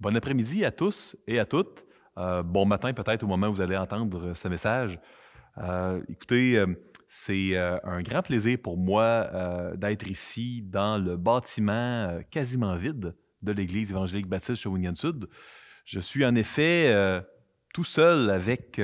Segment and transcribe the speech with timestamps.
[0.00, 1.84] Bon après-midi à tous et à toutes.
[2.16, 4.98] Euh, bon matin peut-être au moment où vous allez entendre ce message.
[5.58, 6.68] Euh, écoutez, euh,
[7.06, 9.28] c'est un grand plaisir pour moi
[9.76, 15.28] d'être ici dans le bâtiment quasiment vide de l'Église évangélique baptiste Shawinigan Sud.
[15.84, 16.94] Je suis en effet
[17.74, 18.80] tout seul avec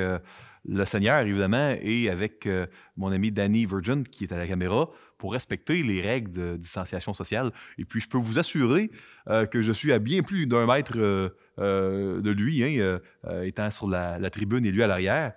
[0.65, 2.47] le Seigneur, évidemment, et avec
[2.95, 7.13] mon ami Danny Virgin qui est à la caméra pour respecter les règles de distanciation
[7.13, 7.51] sociale.
[7.77, 8.91] Et puis, je peux vous assurer
[9.27, 12.99] euh, que je suis à bien plus d'un mètre euh, euh, de lui, hein,
[13.43, 15.33] étant sur la, tribune et lui à l'arrière.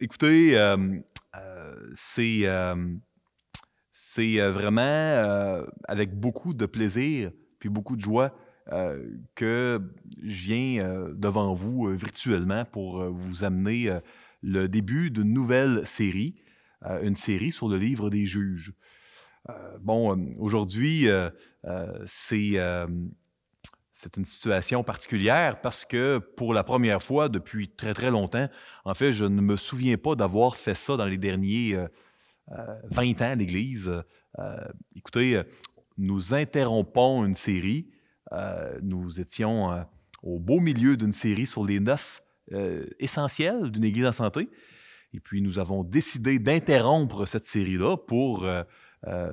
[0.00, 0.56] écoutez,
[1.92, 2.46] c'est
[4.50, 8.32] vraiment avec beaucoup de plaisir puis beaucoup de joie
[9.34, 9.80] que
[10.22, 13.98] je viens devant vous virtuellement pour vous amener
[14.42, 16.36] le début d'une nouvelle série
[17.02, 18.72] une série sur le livre des juges.
[19.48, 21.06] Euh, bon, euh, aujourd'hui,
[22.04, 22.56] c'est
[24.16, 28.48] une situation particulière parce que pour la première fois depuis très très longtemps,
[28.84, 31.78] en fait, je ne me souviens pas d'avoir fait ça dans les derniers
[32.90, 33.90] 20 ans à l'Église.
[34.94, 35.42] écoutez,
[35.96, 37.88] nous interrompons une série.
[38.82, 39.86] nous étions
[40.22, 42.22] au beau milieu d'une série sur les neuf
[42.98, 44.48] essentiels d'une Église en santé.
[45.12, 48.62] Et puis, nous avons décidé d'interrompre cette série-là pour euh,
[49.06, 49.32] euh,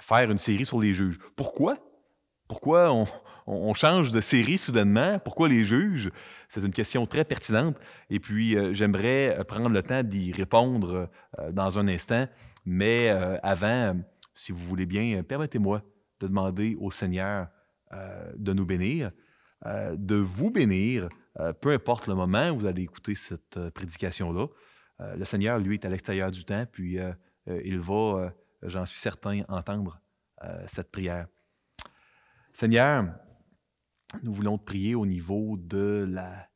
[0.00, 1.18] faire une série sur les juges.
[1.36, 1.78] Pourquoi?
[2.48, 2.92] Pourquoi
[3.46, 5.18] on, change de série soudainement?
[5.20, 6.10] Pourquoi les juges?
[6.48, 7.76] C'est une question très pertinente.
[8.10, 11.08] Et puis, euh, j'aimerais prendre le temps d'y répondre
[11.52, 12.26] dans un instant.
[12.66, 13.08] Mais
[13.42, 13.96] avant,
[14.34, 15.82] si vous voulez bien, permettez-moi
[16.20, 17.48] de demander au Seigneur
[18.36, 19.10] de nous bénir,
[19.64, 21.08] de vous bénir
[21.38, 24.48] euh, peu importe le moment où vous allez écouter cette euh, prédication-là,
[25.00, 26.98] euh, le Seigneur, lui, est à l'extérieur du temps, puis
[27.46, 30.00] il va, j'en suis certain, entendre
[30.66, 31.26] cette prière.
[32.52, 33.12] Seigneur,
[34.22, 36.48] nous voulons te prier au niveau de la,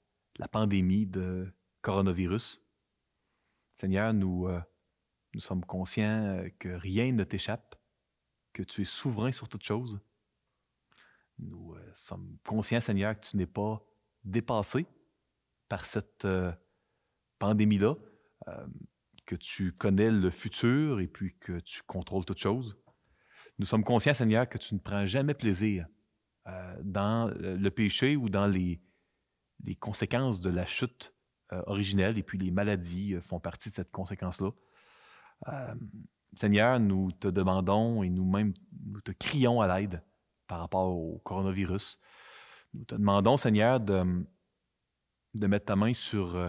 [0.48, 2.62] pandémie de coronavirus.
[3.74, 4.48] Seigneur, nous,
[5.32, 7.74] nous sommes conscients que rien ne t'échappe,
[8.52, 10.00] que tu es souverain sur toutes choses.
[11.38, 13.82] Nous sommes conscients, Seigneur, que tu n'es pas
[14.24, 14.86] dépassé
[15.68, 16.52] par cette euh,
[17.38, 17.94] pandémie-là,
[18.48, 18.66] euh,
[19.26, 22.78] que tu connais le futur et puis que tu contrôles toutes choses.
[23.58, 25.86] Nous sommes conscients, Seigneur, que tu ne prends jamais plaisir
[26.46, 28.82] euh, dans le péché ou dans les,
[29.62, 31.12] les conséquences de la chute
[31.66, 34.50] originelle et puis les maladies font partie de cette conséquence-là.
[36.36, 38.54] Seigneur, nous te demandons et nous-mêmes,
[38.86, 40.02] nous te crions à l'aide
[40.48, 42.00] par rapport au coronavirus.
[42.74, 44.26] Nous te demandons, Seigneur, de,
[45.34, 46.48] mettre ta main sur euh,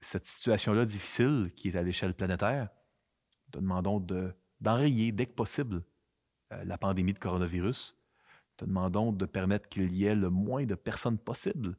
[0.00, 2.68] cette situation-là difficile qui est à l'échelle planétaire.
[3.46, 4.04] Nous te demandons
[4.60, 5.84] d'enrayer dès que possible
[6.52, 7.96] euh, la pandémie de coronavirus.
[7.96, 11.76] Nous te demandons de permettre qu'il y ait le moins de personnes possibles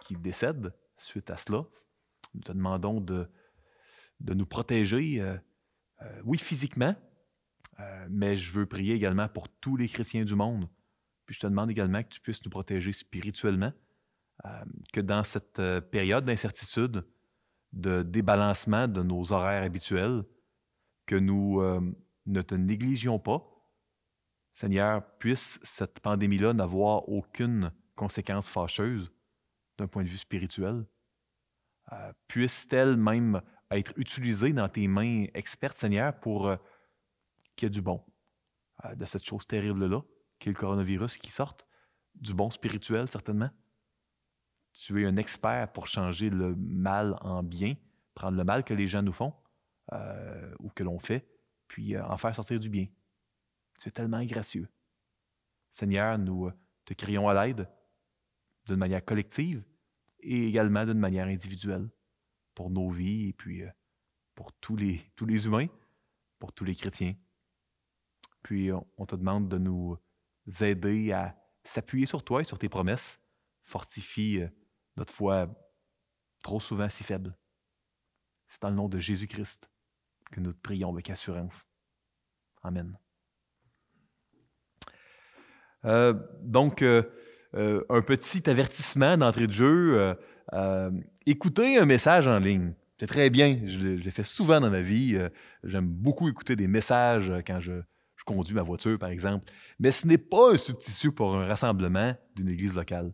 [0.00, 1.64] qui décèdent suite à cela.
[2.32, 3.28] Nous te demandons de,
[4.20, 5.36] de nous protéger, euh,
[6.24, 6.94] oui, physiquement,
[8.10, 10.68] mais je veux prier également pour tous les chrétiens du monde
[11.30, 13.72] puis je te demande également que tu puisses nous protéger spirituellement,
[14.46, 17.06] euh, que dans cette euh, période d'incertitude,
[17.72, 20.24] de débalancement de nos horaires habituels,
[21.06, 21.80] que nous euh,
[22.26, 23.48] ne te négligions pas.
[24.52, 29.12] Seigneur, puisse cette pandémie-là n'avoir aucune conséquence fâcheuse
[29.78, 30.84] d'un point de vue spirituel.
[32.26, 36.52] puisse-t-elle même être utilisée dans tes mains expertes, Seigneur, pour
[37.54, 38.04] qu'il y ait du bon
[38.96, 40.02] de cette chose terrible-là
[40.40, 41.66] qui est le coronavirus, qui sorte
[42.16, 43.50] du bon spirituel, certainement.
[44.72, 47.74] Tu es un expert pour changer le mal en bien,
[48.14, 49.34] prendre le mal que les gens nous font
[49.92, 51.28] euh, ou que l'on fait,
[51.68, 52.86] puis euh, en faire sortir du bien.
[53.78, 54.68] Tu es tellement gracieux.
[55.72, 56.52] Seigneur, nous euh,
[56.84, 57.68] te crions à l'aide
[58.66, 59.62] d'une manière collective
[60.20, 61.88] et également d'une manière individuelle
[62.54, 63.62] pour nos vies et puis
[64.34, 65.66] pour tous les, tous les humains,
[66.38, 67.14] pour tous les chrétiens.
[68.42, 69.98] Puis on te demande de nous
[70.60, 73.20] aider à s'appuyer sur toi et sur tes promesses.
[73.62, 74.48] Fortifie euh,
[74.96, 75.48] notre foi
[76.42, 77.36] trop souvent si faible.
[78.48, 79.70] C'est dans le nom de Jésus-Christ
[80.32, 81.64] que nous te prions avec assurance.
[82.62, 82.98] Amen.
[85.84, 87.02] Euh, donc, euh,
[87.54, 90.16] un petit avertissement d'entrée de jeu.
[91.26, 92.74] écoutez un message en ligne.
[92.98, 93.60] C'est très bien.
[93.66, 95.18] Je l'ai fait souvent dans ma vie.
[95.64, 97.82] J'aime beaucoup écouter des messages quand je,
[98.20, 99.50] je conduis ma voiture, par exemple.
[99.78, 103.12] Mais ce n'est pas un substitut pour un rassemblement d'une église locale.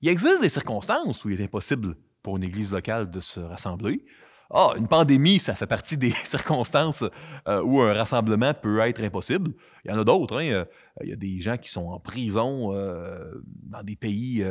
[0.00, 4.04] Il existe des circonstances où il est impossible pour une église locale de se rassembler.
[4.50, 7.04] ah, une pandémie, ça fait partie des circonstances
[7.46, 9.52] euh, où un rassemblement peut être impossible.
[9.84, 10.38] Il y en a d'autres.
[10.40, 10.48] Hein.
[10.50, 10.64] Euh,
[11.02, 14.44] il y a des gens qui sont en prison euh, dans des pays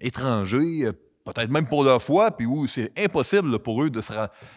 [0.00, 0.90] étrangers,
[1.24, 4.12] peut-être même pour leur foi, puis où c'est impossible pour eux de se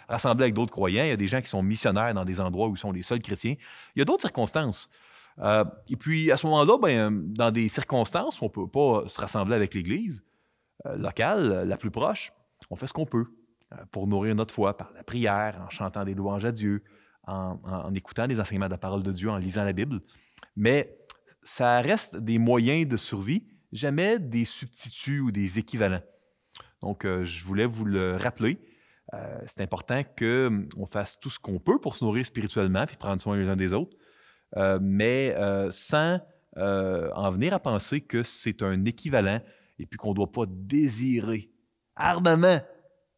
[0.08, 1.04] rassembler avec d'autres croyants.
[1.04, 3.04] Il y a des gens qui sont missionnaires dans des endroits où ils sont les
[3.04, 3.56] seuls chrétiens.
[3.96, 4.90] Il y a d'autres circonstances.
[5.40, 9.20] et puis, à ce moment-là, ben, dans des circonstances où on ne peut pas se
[9.20, 10.24] rassembler avec l'Église
[10.86, 12.32] locale, la plus proche,
[12.70, 13.28] on fait ce qu'on peut.
[13.74, 16.84] Euh, pour nourrir notre foi par la prière, en chantant des louanges à Dieu,
[17.28, 20.02] en, écoutant les enseignements de la parole de Dieu, en lisant la Bible.
[20.56, 20.96] Mais
[21.42, 26.04] ça reste des moyens de survie, jamais des substituts ou des équivalents.
[26.86, 28.60] Donc, euh, je voulais vous le rappeler.
[29.16, 32.96] Euh, c'est important qu'on hum, fasse tout ce qu'on peut pour se nourrir spirituellement puis
[32.96, 33.98] prendre soin les uns des autres,
[34.80, 35.36] mais
[35.72, 36.20] sans
[36.56, 39.42] en venir à penser que c'est un équivalent
[39.80, 41.50] et puis qu'on ne doit pas désirer
[41.96, 42.60] ardemment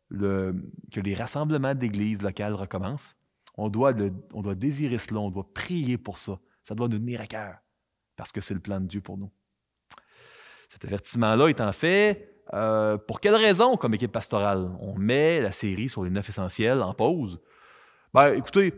[0.10, 3.18] que les rassemblements d'églises locales recommencent,
[3.56, 3.94] on doit,
[4.34, 6.40] on doit désirer cela, on doit prier pour ça.
[6.64, 7.58] Ça doit nous tenir à cœur,
[8.16, 9.32] parce que c'est le plan de Dieu pour nous.
[10.70, 15.90] Cet avertissement-là étant fait, euh, pour quelle raison, comme équipe pastorale, on met la série
[15.90, 17.40] sur les neuf essentiels en pause?
[18.14, 18.74] Ben, écoutez,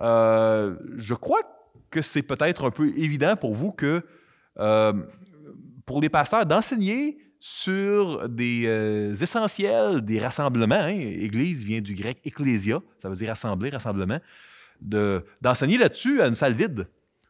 [0.00, 1.40] euh, je crois
[1.90, 4.02] que c'est peut-être un peu évident pour vous que
[4.58, 4.92] euh,
[5.84, 10.74] pour les pasteurs, d'enseigner sur des essentiels des rassemblements.
[10.74, 10.98] Hein.
[10.98, 14.18] Église vient du grec ecclésia, ça veut dire assembler, rassemblement.
[14.80, 16.86] D'enseigner là-dessus à une salle vide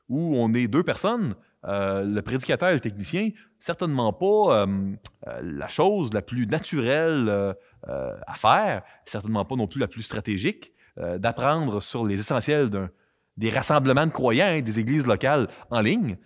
[0.08, 1.34] où on est deux personnes,
[1.64, 4.96] le prédicateur et le technicien, certainement pas euh,
[5.42, 7.54] la chose la plus naturelle
[7.86, 12.68] à faire, certainement pas non plus la plus stratégique, d'apprendre sur les essentiels
[13.36, 16.18] des rassemblements de croyants, des églises locales en ligne.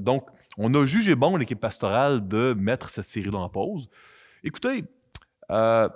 [0.00, 0.26] donc,
[0.56, 3.88] on a jugé bon, l'équipe pastorale, de mettre cette série-là en pause.
[4.44, 4.84] Écoutez,
[5.50, 5.88] euh,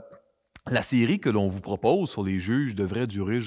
[0.66, 3.40] la série que l'on vous propose sur les juges devrait durer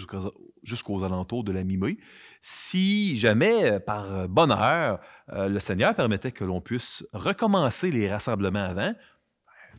[0.64, 1.98] jusqu'aux alentours de la mi-mai.
[2.42, 5.00] Si jamais, par bonheur,
[5.32, 8.96] euh, le Seigneur permettait que l'on puisse recommencer les rassemblements avant, ben,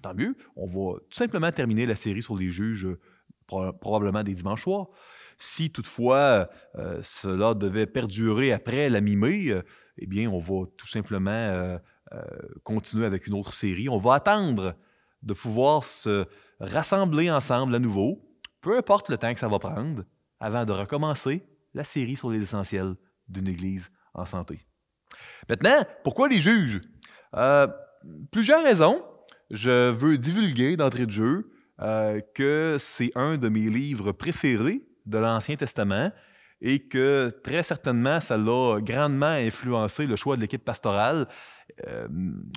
[0.00, 0.36] tant mieux.
[0.56, 2.88] On va tout simplement terminer la série sur les juges
[3.46, 4.86] probablement des dimanches soirs.
[5.38, 9.62] Si toutefois euh, cela devait perdurer après la mi-mai,
[9.98, 11.78] eh bien, on va tout simplement euh,
[12.12, 12.22] euh,
[12.64, 13.88] continuer avec une autre série.
[13.88, 14.74] On va attendre
[15.22, 16.26] de pouvoir se
[16.60, 18.20] rassembler ensemble à nouveau,
[18.60, 20.04] peu importe le temps que ça va prendre,
[20.40, 21.44] avant de recommencer
[21.74, 22.94] la série sur les essentiels
[23.28, 24.60] d'une Église en santé.
[25.48, 26.80] Maintenant, pourquoi les juges?
[27.34, 27.66] Euh,
[28.30, 29.04] plusieurs raisons.
[29.50, 31.50] Je veux divulguer d'entrée de jeu
[32.34, 36.12] que c'est un de mes livres préférés de l'Ancien Testament
[36.62, 41.26] et que très certainement, ça l'a grandement influencé le choix de l'équipe pastorale.
[41.86, 42.06] Euh,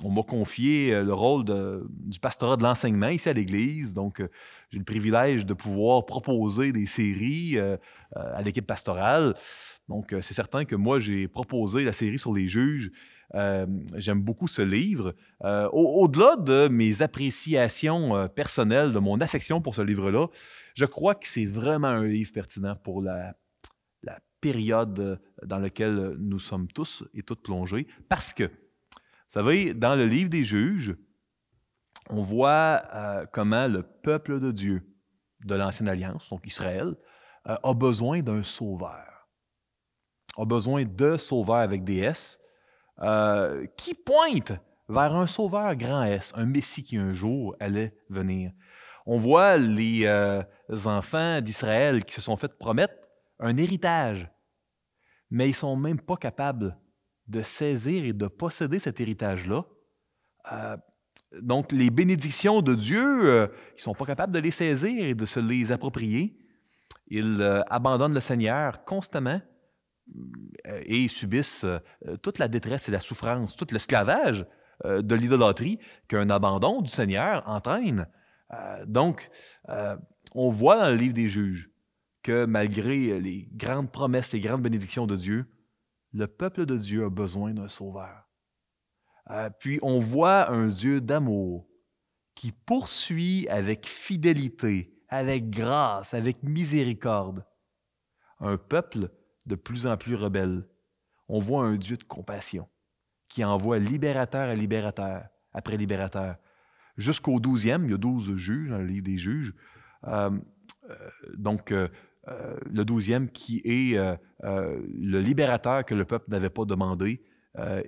[0.02, 1.44] on m'a confié euh, le rôle
[1.88, 4.28] du pastorat de l'enseignement ici à l'Église, donc euh,
[4.70, 7.58] j'ai le privilège de pouvoir proposer des séries
[8.14, 9.34] à l'équipe pastorale.
[9.88, 12.90] Donc c'est certain que moi, j'ai proposé la série sur les juges.
[13.94, 15.14] J'aime beaucoup ce livre.
[15.72, 20.26] Au-delà de mes appréciations personnelles, de mon affection pour ce livre-là,
[20.74, 23.34] je crois que c'est vraiment un livre pertinent pour la
[24.40, 27.86] période euh, dans laquelle nous sommes tous et toutes plongés.
[28.08, 28.50] Parce que,
[29.28, 30.96] savez, dans le livre des juges,
[32.10, 34.86] on voit euh, comment le peuple de Dieu
[35.44, 36.94] de l'Ancienne Alliance, donc Israël,
[37.48, 39.28] euh, a besoin d'un sauveur.
[40.36, 42.38] A besoin de sauveurs avec des S
[43.76, 48.52] qui pointent vers un sauveur grand S, un Messie qui un jour allait venir.
[49.04, 50.08] On voit les
[50.86, 52.94] enfants d'Israël qui se sont fait promettre
[53.38, 54.30] un héritage
[55.30, 56.76] mais ils ne sont même pas capables
[57.28, 59.64] de saisir et de posséder cet héritage-là.
[60.52, 60.76] Euh,
[61.40, 65.14] donc, les bénédictions de Dieu, euh, ils ne sont pas capables de les saisir et
[65.14, 66.38] de se les approprier.
[67.08, 69.40] Ils euh, abandonnent le Seigneur constamment
[70.64, 71.66] et subissent
[72.22, 74.46] toute la détresse et la souffrance, tout l'esclavage
[74.84, 78.06] de l'idolâtrie qu'un abandon du Seigneur entraîne.
[78.86, 79.28] donc,
[80.32, 81.68] on voit dans le livre des juges
[82.22, 85.46] que malgré les grandes promesses, les grandes bénédictions de Dieu,
[86.16, 88.26] le peuple de Dieu a besoin d'un sauveur.
[89.30, 91.68] Euh, puis on voit un Dieu d'amour
[92.34, 97.44] qui poursuit avec fidélité, avec grâce, avec miséricorde,
[98.40, 99.10] un peuple
[99.44, 100.66] de plus en plus rebelle.
[101.28, 102.68] On voit un Dieu de compassion
[103.28, 106.36] qui envoie libérateur à libérateur après libérateur.
[106.96, 109.54] Jusqu'au douzième, il y a douze juges dans le livre des juges.
[110.04, 110.30] Euh,
[110.88, 111.74] euh, donc,
[112.28, 117.22] euh, le douzième qui est euh, euh, le libérateur que le peuple n'avait pas demandé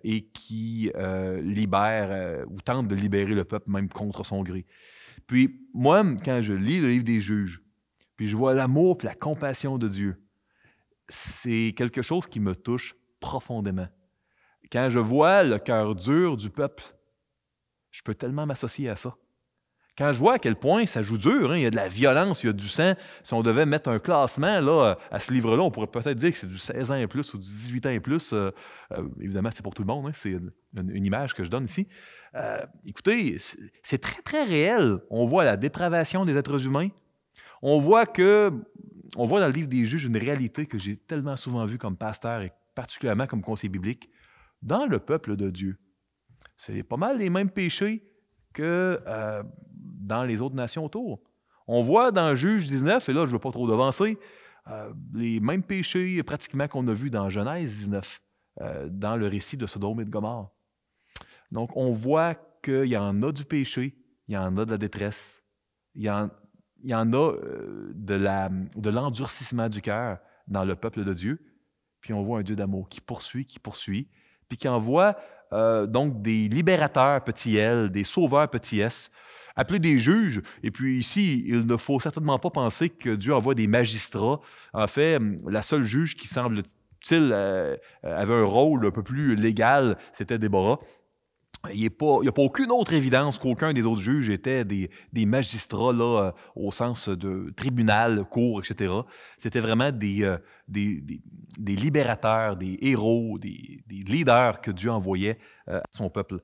[0.02, 0.90] et qui
[1.42, 4.64] libère ou tente de libérer le peuple même contre son gré.
[5.26, 7.62] Puis moi, quand je lis le livre des juges,
[8.16, 10.22] puis je vois l'amour et la compassion de Dieu,
[11.10, 13.88] c'est quelque chose qui me touche profondément.
[14.72, 16.84] Quand je vois le cœur dur du peuple,
[17.90, 19.18] je peux tellement m'associer à ça.
[19.98, 21.88] Quand je vois à quel point ça joue dur, hein, il y a de la
[21.88, 25.32] violence, il y a du sang, si on devait mettre un classement là, à ce
[25.32, 27.86] livre-là, on pourrait peut-être dire que c'est du 16 ans et plus ou du 18
[27.86, 28.32] ans et plus.
[28.32, 28.52] Euh,
[28.92, 31.88] euh, évidemment, c'est pour tout le monde, hein, c'est une, image que je donne ici.
[32.36, 33.38] Euh, écoutez,
[33.82, 34.98] c'est très, très réel.
[35.10, 36.90] On voit la dépravation des êtres humains.
[37.60, 38.52] On voit que,
[39.16, 41.96] on voit dans le livre des juges une réalité que j'ai tellement souvent vue comme
[41.96, 44.08] pasteur et particulièrement comme conseiller biblique
[44.62, 45.76] dans le peuple de Dieu.
[46.56, 48.04] C'est pas mal les mêmes péchés
[48.52, 49.00] que
[50.08, 51.20] dans les autres nations autour.
[51.68, 54.18] On voit dans Juge 19, et là je ne veux pas trop devancer,
[54.68, 58.20] euh, les mêmes péchés pratiquement qu'on a vus dans Genèse 19,
[58.60, 60.50] euh, dans le récit de Sodome et de Gomorre.
[61.52, 63.96] Donc on voit qu'il y en a du péché,
[64.26, 65.42] il y en a de la détresse,
[65.94, 71.40] il y en, a euh, de l'endurcissement du cœur dans le peuple de Dieu.
[72.00, 74.08] Puis on voit un Dieu d'amour qui poursuit, qui poursuit,
[74.48, 75.16] puis qui envoie
[75.52, 79.10] donc des libérateurs petit L, des sauveurs petit S,
[79.58, 80.40] appeler des juges.
[80.62, 84.40] Et puis ici, il ne faut certainement pas penser que Dieu envoie des magistrats.
[84.72, 89.98] En fait, la seule juge qui semble-t-il euh, avait un rôle un peu plus légal,
[90.12, 90.78] c'était Déborah.
[91.72, 94.88] Il n'y a, pas aucune autre évidence qu'aucun des autres juges étaient des,
[95.26, 98.94] magistrats euh, au sens de tribunal, cour, etc.
[99.38, 100.38] C'était vraiment des, euh,
[100.68, 101.02] des,
[101.58, 106.40] libérateurs, des héros, des, leaders que Dieu envoyait à son peuple.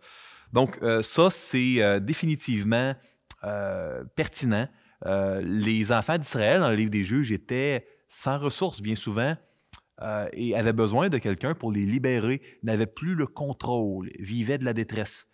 [0.54, 2.94] Donc, euh, ça, c'est euh, définitivement
[3.42, 4.68] euh, pertinent.
[5.42, 9.34] les enfants d'Israël, dans le livre des juges, étaient sans ressources bien souvent
[10.32, 14.72] et avaient besoin de quelqu'un pour les libérer, n'avaient plus le contrôle, vivaient de la
[14.72, 15.26] détresse.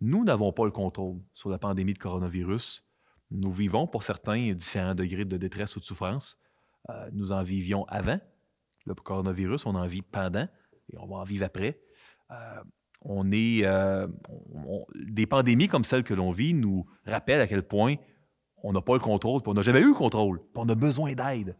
[0.00, 2.84] Nous n'avons pas le contrôle sur la pandémie de coronavirus.
[3.30, 6.38] Nous vivons pour certains différents degrés de détresse ou de souffrance.
[7.12, 8.20] nous en vivions avant
[8.86, 10.46] le coronavirus, on en vit pendant
[10.92, 11.80] et on va en vivre après
[13.04, 14.06] on est euh,
[14.94, 17.96] des pandémies comme celle que l'on vit nous rappellent à quel point
[18.62, 21.56] on n'a pas le contrôle, on n'a jamais eu le contrôle, on a besoin d'aide.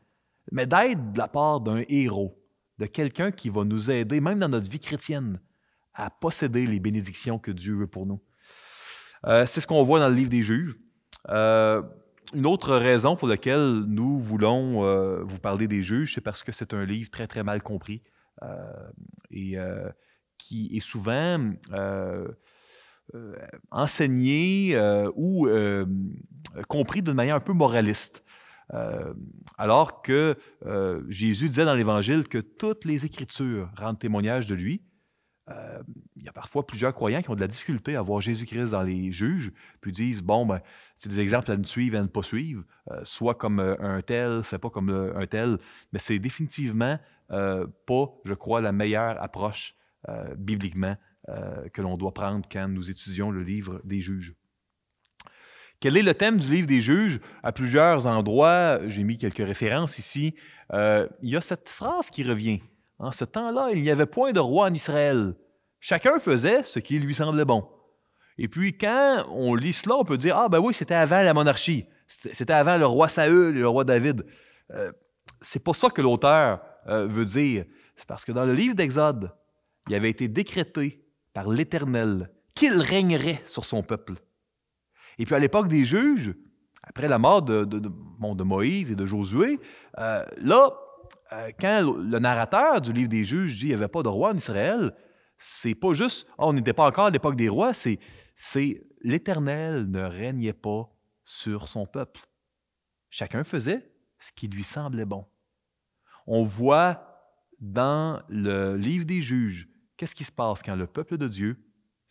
[0.51, 2.43] Mais d'aide de la part d'un héros,
[2.79, 5.41] de quelqu'un qui va nous aider, même dans notre vie chrétienne,
[5.95, 8.21] à posséder les bénédictions que Dieu veut pour nous.
[9.27, 10.77] Euh, c'est ce qu'on voit dans le livre des juges.
[11.31, 11.83] Euh,
[12.35, 16.75] une autre raison pour laquelle nous voulons vous parler des juges, c'est parce que c'est
[16.75, 18.03] un livre très, très mal compris.
[19.31, 19.57] et
[20.39, 22.29] qui est souvent euh,
[23.15, 23.37] euh,
[23.71, 25.49] enseigné euh, ou
[26.69, 28.23] compris d'une manière un peu moraliste.
[29.59, 30.37] Alors que
[31.09, 34.83] Jésus disait dans l'Évangile que toutes les Écritures rendent témoignage de lui.
[36.17, 38.83] il y a parfois plusieurs croyants qui ont de la difficulté à voir Jésus-Christ dans
[38.83, 40.61] les juges, puis disent bon, ben,
[40.97, 42.65] c'est des exemples à ne suivre et à ne pas suivre,
[43.03, 45.59] soit comme un tel, fait pas comme un tel,
[45.93, 49.75] mais c'est définitivement pas, je crois, la meilleure approche
[50.11, 50.97] euh, bibliquement
[51.31, 54.35] euh, que l'on doit prendre quand nous étudions le livre des juges.
[55.81, 57.21] Quel est le thème du livre des juges?
[57.43, 60.35] À plusieurs endroits, j'ai mis quelques références ici.
[60.73, 62.63] Euh, il y a cette phrase qui revient.
[62.99, 65.35] En ce temps-là, il n'y avait point de roi en Israël.
[65.81, 67.69] Chacun faisait ce qui lui semblait bon.
[68.39, 71.35] Et puis, quand on lit cela, on peut dire Ah, ben oui, c'était avant la
[71.35, 71.87] monarchie.
[72.07, 74.25] C'était avant le roi Saül et le roi David.
[74.71, 74.91] Euh,
[75.41, 77.65] c'est pas ça que l'auteur veut dire.
[77.97, 79.31] C'est parce que dans le livre d'Exode,
[79.89, 84.15] il avait été décrété par l'Éternel qu'il régnerait sur son peuple.
[85.19, 86.35] Et puis à l'époque des juges,
[86.83, 89.61] après la mort de, Moïse et de Josué,
[89.99, 90.71] euh, là,
[91.33, 94.31] euh, quand le narrateur du livre des juges dit qu'il n'y avait pas de roi
[94.31, 94.95] en Israël,
[95.39, 97.99] c'est pas juste oh, on n'était pas encore à l'époque des rois, c'est,
[98.37, 100.91] c'est l'Éternel ne régnait pas
[101.25, 102.21] sur son peuple.
[103.11, 105.27] Chacun faisait ce qui lui semblait bon.
[106.27, 107.07] On voit
[107.61, 111.57] dans le livre des juges Qu'est-ce qui se passe quand le peuple de Dieu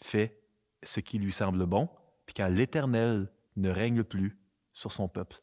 [0.02, 0.42] fait
[0.84, 1.90] ce qui lui semble bon,
[2.26, 4.38] puis quand l'Éternel ne règne plus
[4.74, 5.42] sur son peuple?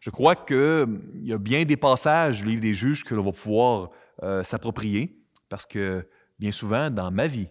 [0.00, 3.32] Je crois qu'il y a bien des passages du livre des juges que l'on va
[3.32, 3.90] pouvoir
[4.22, 7.48] euh, s'approprier, parce que bien souvent, dans ma vie,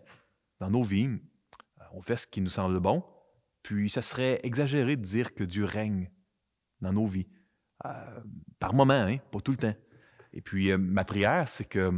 [0.60, 3.04] dans nos vies, euh, on fait ce qui nous semble bon,
[3.62, 6.10] puis ça serait exagéré de dire que Dieu règne
[6.82, 7.28] dans nos vies.
[7.86, 8.20] Euh,
[8.60, 9.76] par moment, hein, pas tout le temps.
[10.34, 11.92] Et puis, ma prière, c'est que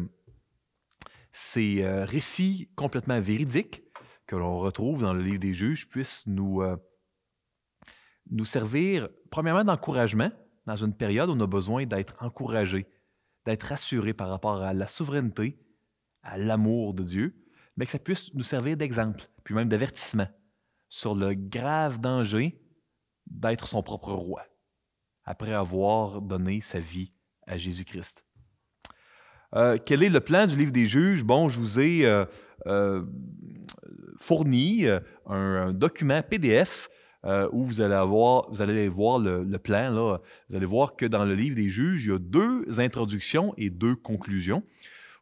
[1.31, 3.83] ces euh, récits complètement véridiques
[4.31, 6.77] que l'on retrouve dans le livre des juges puissent nous, euh,
[8.29, 10.31] nous servir, premièrement, d'encouragement
[10.65, 12.87] dans une période où on a besoin d'être encouragé,
[13.45, 15.59] d'être rassuré par rapport à la souveraineté,
[16.23, 17.35] à l'amour de Dieu,
[17.75, 20.29] mais que ça puisse nous servir d'exemple, puis même d'avertissement
[20.87, 22.57] sur le grave danger
[23.27, 24.43] d'être son propre roi.
[25.25, 27.11] après avoir donné sa vie
[27.47, 28.25] à Jésus-Christ.
[29.55, 31.25] Euh, quel est le plan du livre des juges?
[31.25, 32.05] Bon, je vous ai
[32.67, 33.03] euh,
[34.21, 34.85] fourni
[35.25, 36.89] un, document PDF
[37.51, 39.91] où vous allez, avoir, vous allez voir le, le, plan.
[39.91, 40.19] Là.
[40.49, 43.69] Vous allez voir que dans le livre des juges, il y a deux introductions et
[43.69, 44.63] deux conclusions.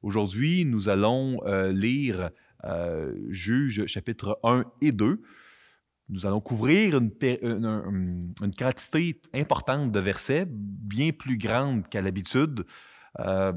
[0.01, 1.41] Aujourd'hui, nous allons
[1.71, 2.31] lire
[3.29, 5.21] Juges chapitre 1 et 2.
[6.09, 12.65] Nous allons couvrir une, quantité importante de versets, bien plus grande qu'à l'habitude,
[13.19, 13.53] euh,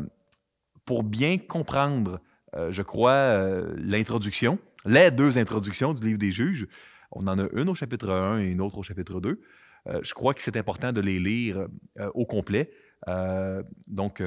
[0.84, 2.20] pour bien comprendre,
[2.54, 6.66] euh, je crois, euh, l'introduction, les deux introductions du livre des juges.
[7.10, 9.40] On en a une au chapitre 1 et une autre au chapitre 2.
[10.02, 11.66] je crois que c'est important de les lire
[12.14, 12.70] au complet.
[13.86, 14.22] donc,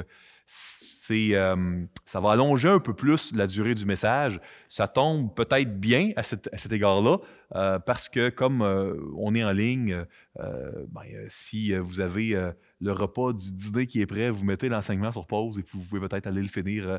[1.10, 4.40] euh, ça va allonger un peu plus la durée du message.
[4.68, 7.18] Ça tombe peut-être bien à, cet, égard-là,
[7.54, 10.04] euh, parce que comme euh, on est en ligne,
[10.36, 15.26] ben, si vous avez le repas du dîner qui est prêt, vous mettez l'enseignement sur
[15.26, 16.98] pause et vous pouvez peut-être aller le finir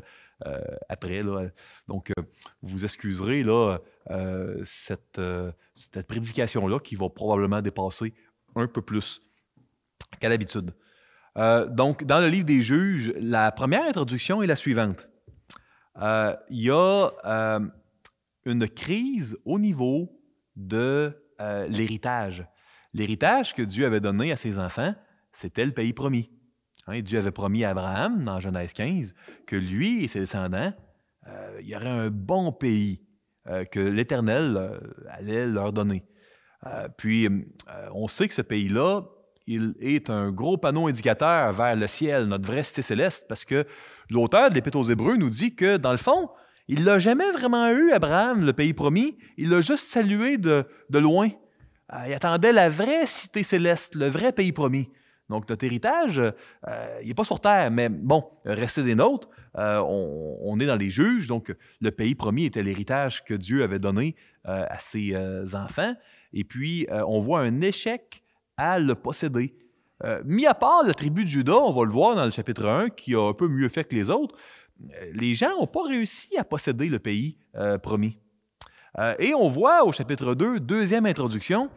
[0.88, 1.22] après.
[1.88, 2.12] Donc,
[2.62, 3.78] vous excuserez là,
[4.64, 5.20] cette,
[5.74, 8.14] cette prédication-là qui va probablement dépasser
[8.54, 9.20] un peu plus
[10.20, 10.72] qu'à l'habitude.
[11.36, 15.08] Euh, donc, dans le livre des juges, la première introduction est la suivante.
[16.00, 17.60] Euh, il y a euh,
[18.44, 20.20] une crise au niveau
[20.56, 21.14] de
[21.68, 22.44] l'héritage.
[22.92, 24.92] L'héritage que Dieu avait donné à ses enfants,
[25.30, 26.30] c'était le pays promis.
[26.88, 29.14] Hein, Dieu avait promis à Abraham, dans Genèse 15,
[29.46, 30.72] que lui et ses descendants,
[31.60, 33.02] il y aurait un bon pays
[33.70, 34.80] que l'Éternel
[35.10, 36.04] allait leur donner.
[36.96, 37.28] puis,
[37.92, 39.02] on sait que ce pays-là,
[39.48, 43.64] il est un gros panneau indicateur vers le ciel, notre vraie cité céleste, parce que
[44.10, 46.28] l'auteur de l'Épître aux Hébreux nous dit que, dans le fond,
[46.68, 49.16] il l'a jamais vraiment eu, Abraham, le pays promis.
[49.38, 51.30] Il l'a juste salué de, loin.
[51.94, 54.90] Euh, il attendait la vraie cité céleste, le vrai pays promis.
[55.28, 59.28] Donc, notre héritage, euh, il n'est pas sur terre, mais bon, restez des nôtres.
[59.56, 63.78] Euh, on, est dans les juges, donc le pays promis était l'héritage que Dieu avait
[63.78, 65.14] donné à ses
[65.54, 65.94] enfants.
[66.32, 68.22] Et puis, on voit un échec
[68.56, 69.54] à le posséder.
[70.04, 72.66] Euh, mis à part la tribu de Judas, on va le voir dans le chapitre
[72.66, 74.36] 1, qui a un peu mieux fait que les autres,
[74.80, 78.18] euh, les gens n'ont pas réussi à posséder le pays euh, promis.
[79.18, 81.68] et on voit au chapitre 2, deuxième introduction,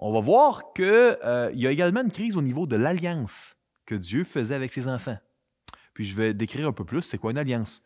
[0.00, 1.16] on va voir qu'il
[1.54, 5.18] y a également une crise au niveau de l'alliance que Dieu faisait avec ses enfants.
[5.94, 7.82] Puis je vais décrire un peu plus c'est quoi une alliance.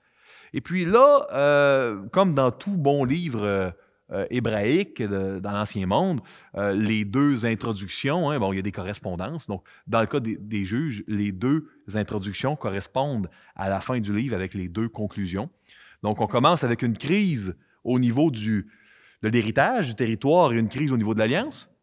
[0.53, 3.75] Et puis là, comme dans tout bon livre
[4.13, 6.21] euh, hébraïque dans l'Ancien Monde,
[6.57, 9.47] euh, les deux introductions, hein, bon, il y a des correspondances.
[9.47, 14.37] Donc, dans le cas des, juges, les deux introductions correspondent à la fin du livre
[14.37, 15.49] avec les deux conclusions.
[16.03, 18.71] Donc, on commence avec une crise au niveau du,
[19.23, 21.74] de l'héritage du territoire et une crise au niveau de l'alliance.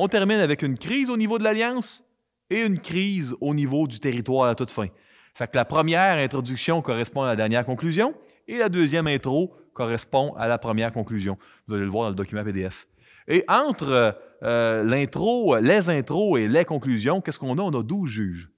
[0.00, 2.04] On termine avec une crise au niveau de l'alliance
[2.50, 4.86] et une crise au niveau du territoire à toute fin.
[5.34, 8.14] Fait que la première introduction correspond à la dernière conclusion
[8.46, 11.36] et la deuxième intro correspond à la première conclusion.
[11.66, 12.86] Vous allez le voir dans le document PDF.
[13.26, 17.62] Et entre euh, l'intro, les intros et les conclusions, qu'est-ce qu'on a?
[17.62, 18.50] On a 12 juges.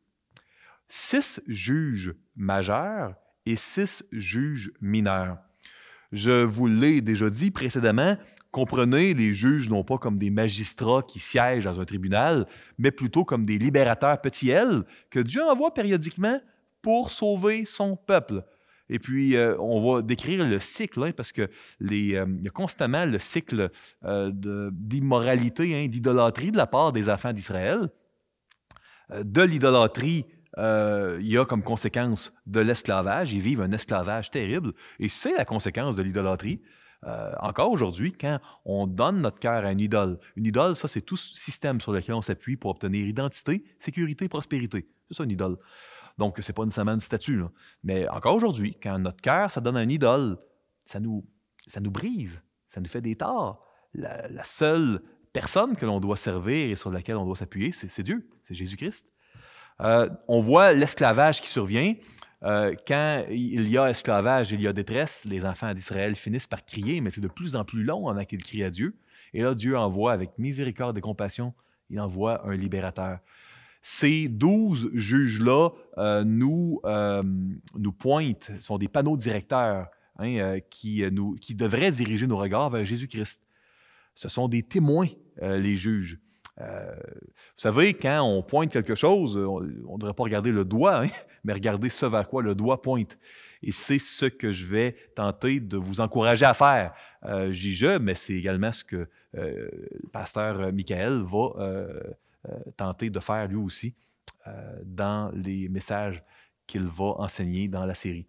[0.90, 3.14] Six juges majeurs
[3.46, 5.38] et six juges mineurs.
[6.12, 8.18] Je vous l'ai déjà dit précédemment,
[8.50, 12.46] comprenez les juges non pas comme des magistrats qui siègent dans un tribunal,
[12.78, 16.40] mais plutôt comme des libérateurs petits L que Dieu envoie périodiquement
[16.82, 18.42] pour sauver son peuple.
[18.88, 21.48] Et puis, euh, on va décrire le cycle, hein, parce que euh,
[21.80, 23.70] y a constamment le cycle
[24.04, 24.32] euh,
[24.72, 27.88] d'immoralité, hein, d'idolâtrie de la part des enfants d'Israël.
[29.24, 30.24] De l'idolâtrie,
[30.56, 33.32] il y a comme conséquence de l'esclavage.
[33.32, 34.72] Ils vivent un esclavage terrible.
[35.00, 36.60] Et c'est la conséquence de l'idolâtrie.
[37.40, 41.16] Encore aujourd'hui, quand on donne notre cœur à une idole, une idole, ça, c'est tout
[41.16, 44.86] système sur lequel on s'appuie pour obtenir identité, sécurité, prospérité.
[45.08, 45.56] C'est ça, une idole.
[46.18, 47.40] Donc, ce n'est pas nécessairement une statue.
[47.82, 50.36] Mais encore aujourd'hui, quand notre cœur, ça donne un idole,
[50.84, 51.26] ça nous,
[51.66, 53.64] ça nous brise, ça nous fait des torts.
[53.94, 55.00] La, seule
[55.32, 59.06] personne que l'on doit servir et sur laquelle on doit s'appuyer, c'est Dieu, c'est Jésus-Christ.
[59.80, 61.94] Euh, on voit l'esclavage qui survient.
[62.42, 66.64] Euh, quand il y a esclavage, il y a détresse, les enfants d'Israël finissent par
[66.64, 68.94] crier, mais c'est de plus en plus long avant qu'ils crient à Dieu.
[69.34, 71.54] Et là, Dieu envoie avec miséricorde et compassion,
[71.90, 73.18] il envoie un libérateur.
[73.82, 77.22] Ces douze juges-là euh, nous, euh,
[77.76, 82.84] nous pointent, sont des panneaux directeurs hein, qui, nous, qui devraient diriger nos regards vers
[82.84, 83.42] Jésus-Christ.
[84.14, 85.08] Ce sont des témoins,
[85.40, 86.18] les juges.
[86.60, 91.08] Vous savez, quand on pointe quelque chose, on ne devrait pas regarder le doigt, hein,
[91.44, 93.18] mais regarder ce vers quoi le doigt pointe.
[93.62, 96.94] Et c'est ce que je vais tenter de vous encourager à faire.
[97.50, 102.00] J'y je, mais c'est également ce que le pasteur Michael va euh,
[102.76, 103.94] tenter de faire lui aussi
[104.84, 106.22] dans les messages
[106.66, 108.26] qu'il va enseigner dans la série.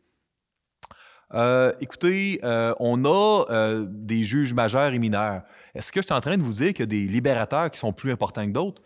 [1.34, 5.44] Euh, écoutez, euh, on a euh, des juges majeurs et mineurs.
[5.74, 7.80] Est-ce que je suis en train de vous dire qu'il y a des libérateurs qui
[7.80, 8.82] sont plus importants que d'autres?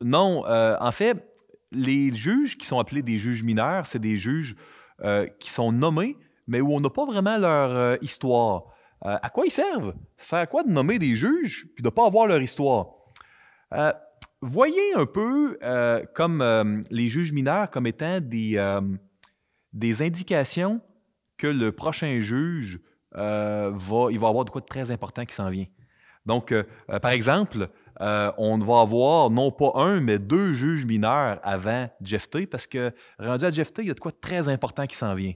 [0.00, 0.44] non.
[0.46, 1.16] en fait,
[1.72, 4.54] les juges qui sont appelés des juges mineurs, c'est des juges
[5.40, 8.66] qui sont nommés, mais où on n'a pas vraiment leur histoire.
[9.02, 9.94] à quoi ils servent?
[10.16, 12.90] Ça sert à quoi de nommer des juges puis de ne pas avoir leur histoire?
[14.40, 15.58] voyez un peu
[16.14, 18.78] comme les juges mineurs comme étant des,
[19.72, 20.80] des indications
[21.38, 22.80] que le prochain juge
[23.16, 25.66] euh, va, il va avoir de quoi de très important qui s'en vient.
[26.26, 27.70] Donc, euh, euh, par exemple,
[28.00, 33.44] on va avoir non pas un, mais deux juges mineurs avant Jephthé, parce que rendu
[33.44, 35.32] à Jephthé, il y a de quoi de très important qui s'en vient.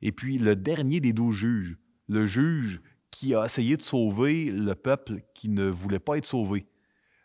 [0.00, 1.76] Et puis, le dernier des douze juges,
[2.08, 6.66] le juge qui a essayé de sauver le peuple qui ne voulait pas être sauvé,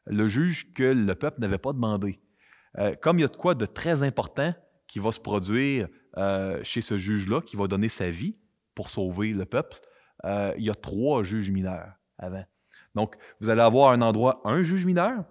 [0.06, 2.20] le juge que le peuple n'avait pas demandé.
[3.02, 4.54] comme il y a de quoi de très important
[4.88, 5.88] qui va se produire
[6.20, 8.36] euh, chez ce juge-là qui va donner sa vie
[8.76, 9.80] pour sauver le peuple,
[10.26, 12.44] euh, il y a trois juges mineurs avant.
[12.94, 15.24] Donc, vous allez avoir un endroit, un juge mineur,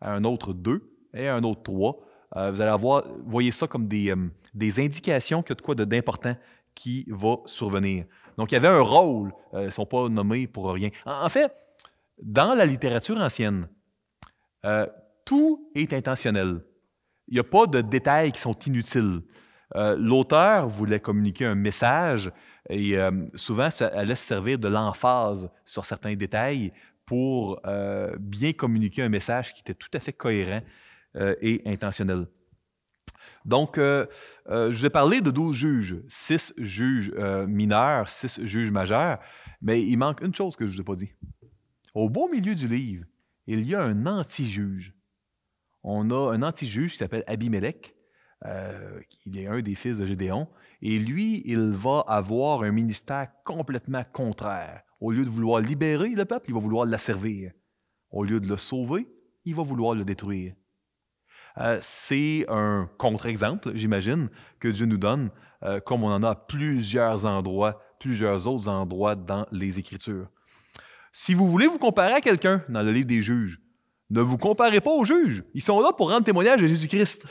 [0.00, 1.98] un autre deux et un autre trois.
[2.36, 4.14] Euh, vous allez avoir, voyez ça comme des,
[4.54, 6.36] des indications a de quoi d'important
[6.76, 8.04] qui va survenir.
[8.38, 10.90] Donc, il y avait un rôle, ils ne sont pas nommés pour rien.
[11.06, 11.50] En, fait,
[12.22, 13.68] dans la littérature ancienne,
[15.24, 16.60] tout est intentionnel.
[17.26, 19.22] Il n'y a pas de détails qui sont inutiles.
[19.76, 22.32] Euh, l'auteur voulait communiquer un message
[22.70, 26.72] et euh, souvent, ça allait se servir de l'emphase sur certains détails
[27.04, 30.62] pour euh, bien communiquer un message qui était tout à fait cohérent
[31.40, 32.26] et intentionnel.
[33.46, 37.10] Donc, je vous ai parlé de 12 juges, 6 juges
[37.48, 39.18] mineurs, 6 juges majeurs,
[39.62, 41.10] mais il manque une chose que je ne vous ai pas dit.
[41.94, 43.06] Au beau milieu du livre,
[43.46, 44.92] il y a un anti-juge.
[45.82, 47.95] On a un anti-juge qui s'appelle Abimelech,
[48.44, 50.48] euh, il est un des fils de Gédéon.
[50.82, 54.82] Et lui, il va avoir un ministère complètement contraire.
[55.00, 57.52] Au lieu de vouloir libérer le peuple, il va vouloir l'asservir.
[58.10, 59.08] Au lieu de le sauver,
[59.44, 60.54] il va vouloir le détruire.
[61.58, 64.28] Euh, c'est un contre-exemple, j'imagine,
[64.60, 65.30] que Dieu nous donne,
[65.62, 70.28] euh, comme on en a à plusieurs endroits, plusieurs autres endroits dans les Écritures.
[71.12, 73.60] Si vous voulez vous comparer à quelqu'un dans le livre des juges,
[74.10, 75.42] ne vous comparez pas aux juges.
[75.54, 77.26] Ils sont là pour rendre témoignage de Jésus-Christ.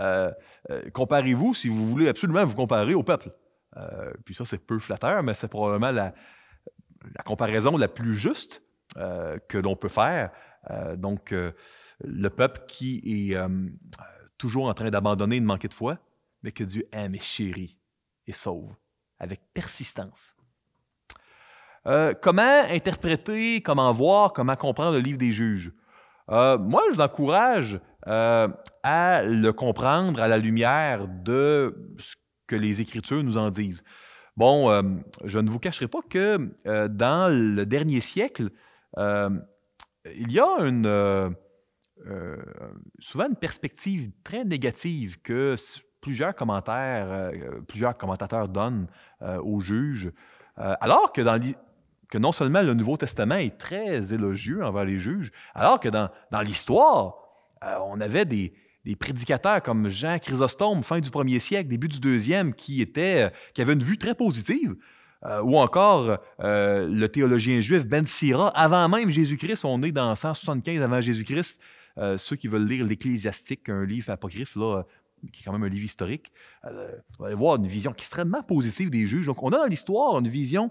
[0.00, 0.30] Euh,
[0.70, 3.30] euh, comparez-vous, si vous voulez absolument vous comparer au peuple.
[3.76, 6.12] Euh, puis ça, c'est peu flatteur, mais c'est probablement la,
[7.24, 8.62] comparaison la plus juste
[9.48, 10.30] que l'on peut faire.
[10.96, 13.36] donc, le peuple qui est
[14.38, 15.98] toujours en train d'abandonner et de manquer de foi,
[16.42, 17.76] mais que Dieu aime et chérit
[18.26, 18.74] et sauve
[19.18, 20.34] avec persistance.
[22.22, 25.72] comment interpréter, comment voir, comment comprendre le livre des juges?
[26.28, 28.46] moi, je vous encourage euh,
[28.84, 32.14] à le comprendre à la lumière de ce
[32.46, 33.82] que les Écritures nous en disent.
[34.36, 34.82] Bon, euh,
[35.24, 38.50] je ne vous cacherai pas que euh, dans le dernier siècle,
[38.96, 41.34] il y a une,
[43.00, 45.56] souvent une perspective très négative que
[46.00, 47.32] plusieurs commentaires,
[47.66, 48.86] plusieurs commentateurs donnent
[49.20, 50.10] aux juges,
[50.56, 55.88] alors que non seulement le Nouveau Testament est très élogieux envers les juges, alors que
[55.88, 57.25] dans l'histoire,
[57.64, 58.52] euh, on avait des,
[58.98, 63.72] prédicateurs comme Jean Chrysostome, fin du premier siècle, début du deuxième, qui, euh, qui avaient
[63.72, 64.76] une vue très positive.
[65.24, 70.82] Euh, ou encore le théologien juif Ben Sira, avant même Jésus-Christ, on est dans 175
[70.82, 71.60] avant Jésus-Christ.
[72.18, 74.84] ceux qui veulent lire l'Ecclésiastique, un livre apocryphe, là,
[75.32, 76.30] qui est quand même un livre historique,
[77.18, 79.26] vous allez voir une vision extrêmement positive des juges.
[79.26, 80.70] Donc, on a dans l'histoire une vision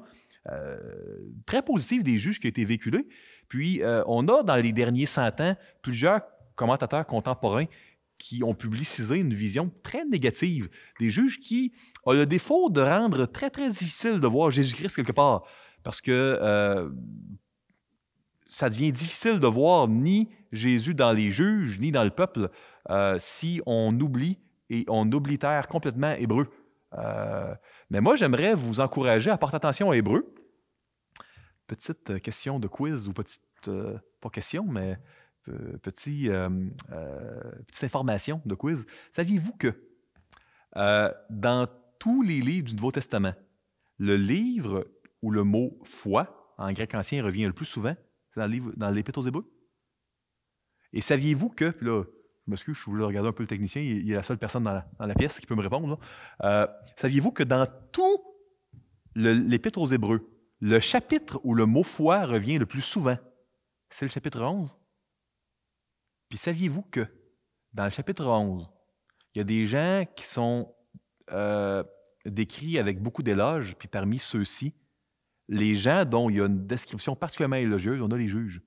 [1.48, 3.08] très positive des juges qui a été véhiculée.
[3.50, 6.22] Puis, on a dans les derniers cent ans plusieurs
[6.56, 7.66] commentateurs contemporains
[8.18, 11.74] qui ont publicisé une vision très négative des juges qui
[12.06, 15.44] ont le défaut de rendre très, très difficile de voir Jésus-Christ quelque part.
[15.84, 16.90] Parce que euh,
[18.48, 22.50] ça devient difficile de voir ni Jésus dans les juges, ni dans le peuple,
[22.90, 24.40] euh, si on oublie
[24.70, 26.50] et on oblitère complètement Hébreu.
[26.94, 27.54] Euh,
[27.90, 30.34] mais moi, j'aimerais vous encourager à porter attention à Hébreu.
[31.68, 33.42] Petite question de quiz ou petite,
[34.22, 34.98] pas question, mais
[35.50, 35.78] euh,
[36.92, 38.86] euh, petite information de quiz.
[39.12, 39.74] Saviez-vous que
[40.78, 41.68] euh, dans
[42.00, 43.34] tous les livres du Nouveau Testament,
[43.98, 44.88] le livre
[45.22, 47.96] où le mot foi, en grec ancien, revient le plus souvent,
[48.34, 48.42] c'est
[48.78, 49.50] dans l'Épître aux Hébreux?
[50.94, 54.16] Et saviez-vous que, là, je m'excuse, je voulais regarder un peu le technicien, il, est
[54.16, 56.00] la seule personne dans la, pièce qui peut me répondre.
[56.96, 58.22] saviez-vous que dans tout
[59.16, 60.30] l'Épître aux Hébreux,
[60.60, 63.18] le chapitre où le mot foi revient le plus souvent,
[63.90, 64.76] c'est le chapitre 11?
[66.36, 67.08] Saviez-vous que
[67.74, 68.70] dans le chapitre 11,
[69.34, 70.74] il y a des gens qui sont
[71.32, 71.84] euh,
[72.26, 74.74] décrits avec beaucoup d'éloges, puis parmi ceux-ci,
[75.48, 78.62] les gens dont il y a une description particulièrement élogieuse, on a les juges.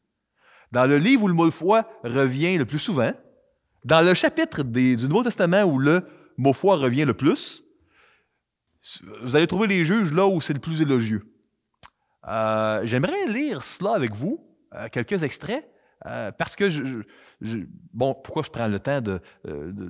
[0.71, 3.13] Dans le livre où le mot foi revient le plus souvent,
[3.85, 7.65] dans le chapitre du Nouveau Testament où le mot foi revient le plus,
[9.23, 11.33] vous allez trouver les juges là où c'est le plus élogieux.
[12.27, 15.67] Euh, j'aimerais lire cela avec vous, euh, quelques extraits,
[16.07, 16.69] euh, parce que
[17.93, 19.21] bon, pourquoi je prends le temps de,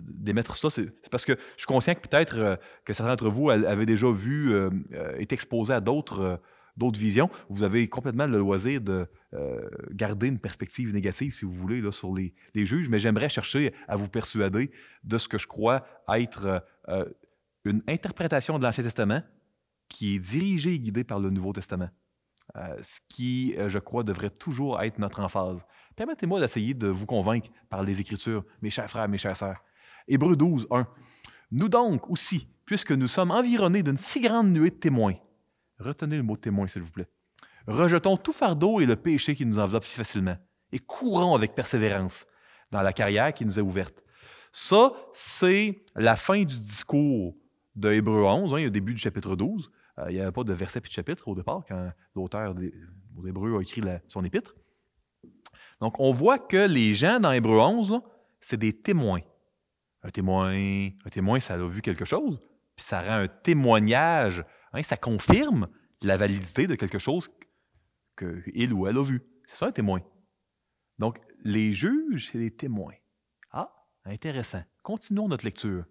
[0.01, 3.87] d'émettre ça, c'est, parce que je suis conscient que peut-être que certains d'entre vous avaient
[3.87, 4.55] déjà vu,
[5.18, 6.40] été exposés à d'autres,
[6.77, 7.31] d'autres visions.
[7.49, 9.07] Vous avez complètement le loisir de
[9.90, 14.09] garder une perspective négative, si vous voulez, sur les juges, mais j'aimerais chercher à vous
[14.09, 14.71] persuader
[15.05, 16.64] de ce que je crois être
[17.64, 19.23] une interprétation de l'Ancien Testament
[19.88, 21.88] qui est dirigée et guidée par le Nouveau Testament.
[22.56, 25.66] Euh, ce qui, euh, je crois, devrait toujours être notre emphase.
[25.96, 29.62] Permettez-moi d'essayer de vous convaincre par les Écritures, mes chers frères, mes chères sœurs.
[30.06, 30.87] Hébreux 12, 1.
[31.50, 35.14] Nous donc aussi, puisque nous sommes environnés d'une si grande nuée de témoins,
[35.78, 37.08] retenez le mot témoin, s'il vous plaît,
[37.66, 40.37] rejetons tout fardeau et le péché qui nous enveloppe si facilement,
[40.72, 42.26] et courons avec persévérance
[42.70, 44.02] dans la carrière qui nous est ouverte.
[44.52, 47.34] Ça, c'est la fin du discours
[47.76, 49.70] de Hébreux 11, hein, au début du chapitre 12.
[49.98, 52.54] Euh, il n'y avait pas de verset puis de chapitre au départ quand l'auteur
[53.16, 54.54] aux Hébreux a écrit son épître.
[55.80, 58.00] Donc, on voit que les gens dans Hébreux 11,
[58.40, 59.20] c'est des témoins.
[60.02, 62.38] Un témoin, un témoin, ça a vu quelque chose,
[62.76, 65.68] puis ça rend un témoignage, hein, ça confirme
[66.02, 67.28] la validité de quelque chose
[68.16, 69.22] qu'il ou elle a vu.
[69.46, 70.00] C'est ça un témoin.
[70.98, 72.94] Donc, les juges, c'est des témoins.
[73.50, 73.72] Ah,
[74.04, 74.62] intéressant.
[74.82, 75.84] Continuons notre lecture.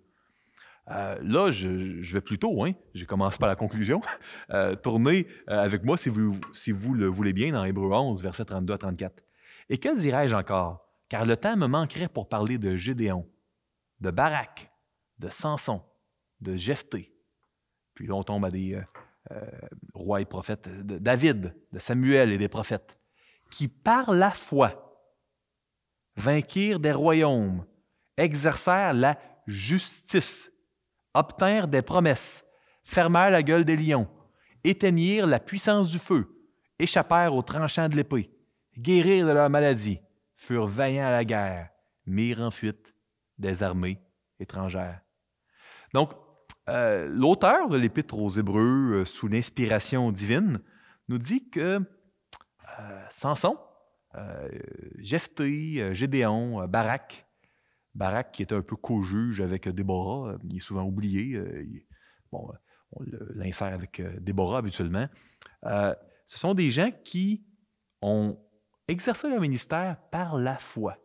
[0.90, 4.00] Euh, là, je, vais plutôt, hein, je commence par la conclusion,
[4.52, 8.22] euh, tourner euh, avec moi, si vous, si vous le voulez bien, dans Hébreu 11,
[8.22, 9.24] versets 32 à 34.
[9.70, 10.88] Et que dirais-je encore?
[11.10, 13.28] Car le temps me manquerait pour parler de Gédéon,
[14.00, 14.72] de Barak,
[15.20, 15.82] de Samson,
[16.40, 17.14] de Jephthé.
[17.94, 18.80] Puis là, on tombe à des
[19.94, 22.98] rois et prophètes, de David, de Samuel et des prophètes,
[23.52, 24.88] qui par la foi
[26.16, 27.66] vainquirent des royaumes,
[28.16, 30.52] exercèrent la justice
[31.14, 32.46] obtinrent des promesses,
[32.84, 34.08] fermèrent la gueule des lions,
[34.64, 36.28] éteignirent la puissance du feu,
[36.80, 38.32] échappèrent aux tranchants de l'épée,
[38.78, 40.00] guérirent de leur maladie,
[40.36, 41.70] furent vaillants à la guerre,
[42.06, 42.94] mirent en fuite
[43.38, 44.00] des armées
[44.40, 45.02] étrangères.
[45.94, 46.12] Donc,
[46.70, 50.60] euh, l'auteur de l'Épître aux Hébreux, euh, sous l'inspiration divine,
[51.08, 51.80] nous dit que
[52.80, 53.58] euh, Samson,
[54.98, 57.27] Jephthé, Gédéon, Barak,
[57.98, 61.34] Barak, qui était un peu co-juge avec Déborah, euh, il est souvent oublié.
[61.34, 61.66] Euh,
[62.32, 62.48] bon,
[62.92, 65.08] on l'insère avec euh, Déborah habituellement.
[65.64, 67.44] ce sont des gens qui
[68.04, 68.38] ont
[68.88, 70.96] exercé leur ministère par la foi.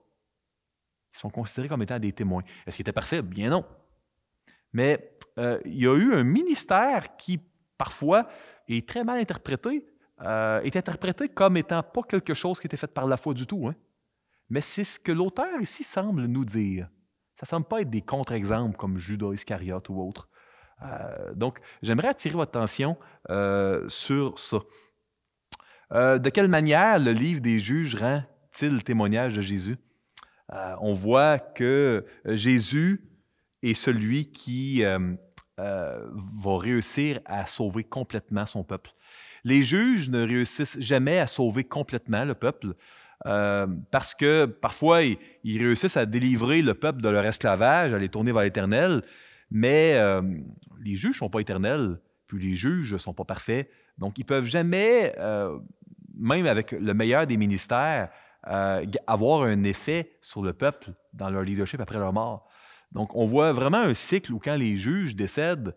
[1.14, 2.42] Ils sont considérés comme étant des témoins.
[2.66, 3.24] Est-ce qu'ils étaient parfaits?
[3.24, 3.64] Bien non.
[4.72, 7.40] Mais il y a eu un ministère qui,
[7.78, 8.28] parfois,
[8.68, 9.86] est très mal interprété,
[10.20, 13.66] est interprété comme étant pas quelque chose qui était fait par la foi du tout.
[13.66, 13.74] Hein.
[14.50, 16.88] Mais c'est ce que l'auteur ici semble nous dire.
[17.34, 20.28] Ça ne semble pas être des contre-exemples comme Judas Iscariote ou autre.
[20.84, 22.96] Euh, donc, j'aimerais attirer votre attention
[23.30, 24.58] euh, sur ça.
[25.92, 29.76] Euh, de quelle manière le livre des juges rend-il témoignage de Jésus?
[30.82, 33.00] on voit que Jésus
[33.62, 34.82] est celui qui
[35.56, 38.90] va réussir à sauver complètement son peuple.
[39.44, 42.74] Les juges ne réussissent jamais à sauver complètement le peuple.
[43.26, 48.08] Euh, parce que parfois, ils, réussissent à délivrer le peuple de leur esclavage, à les
[48.08, 49.02] tourner vers l'Éternel,
[49.50, 50.22] mais euh,
[50.82, 53.70] les juges ne sont pas éternels, puis les juges ne sont pas parfaits.
[53.98, 55.58] Donc, ils ne peuvent jamais, euh,
[56.16, 58.10] même avec le meilleur des ministères,
[59.06, 62.48] avoir un effet sur le peuple dans leur leadership après leur mort.
[62.90, 65.76] Donc, on voit vraiment un cycle où quand les juges décèdent,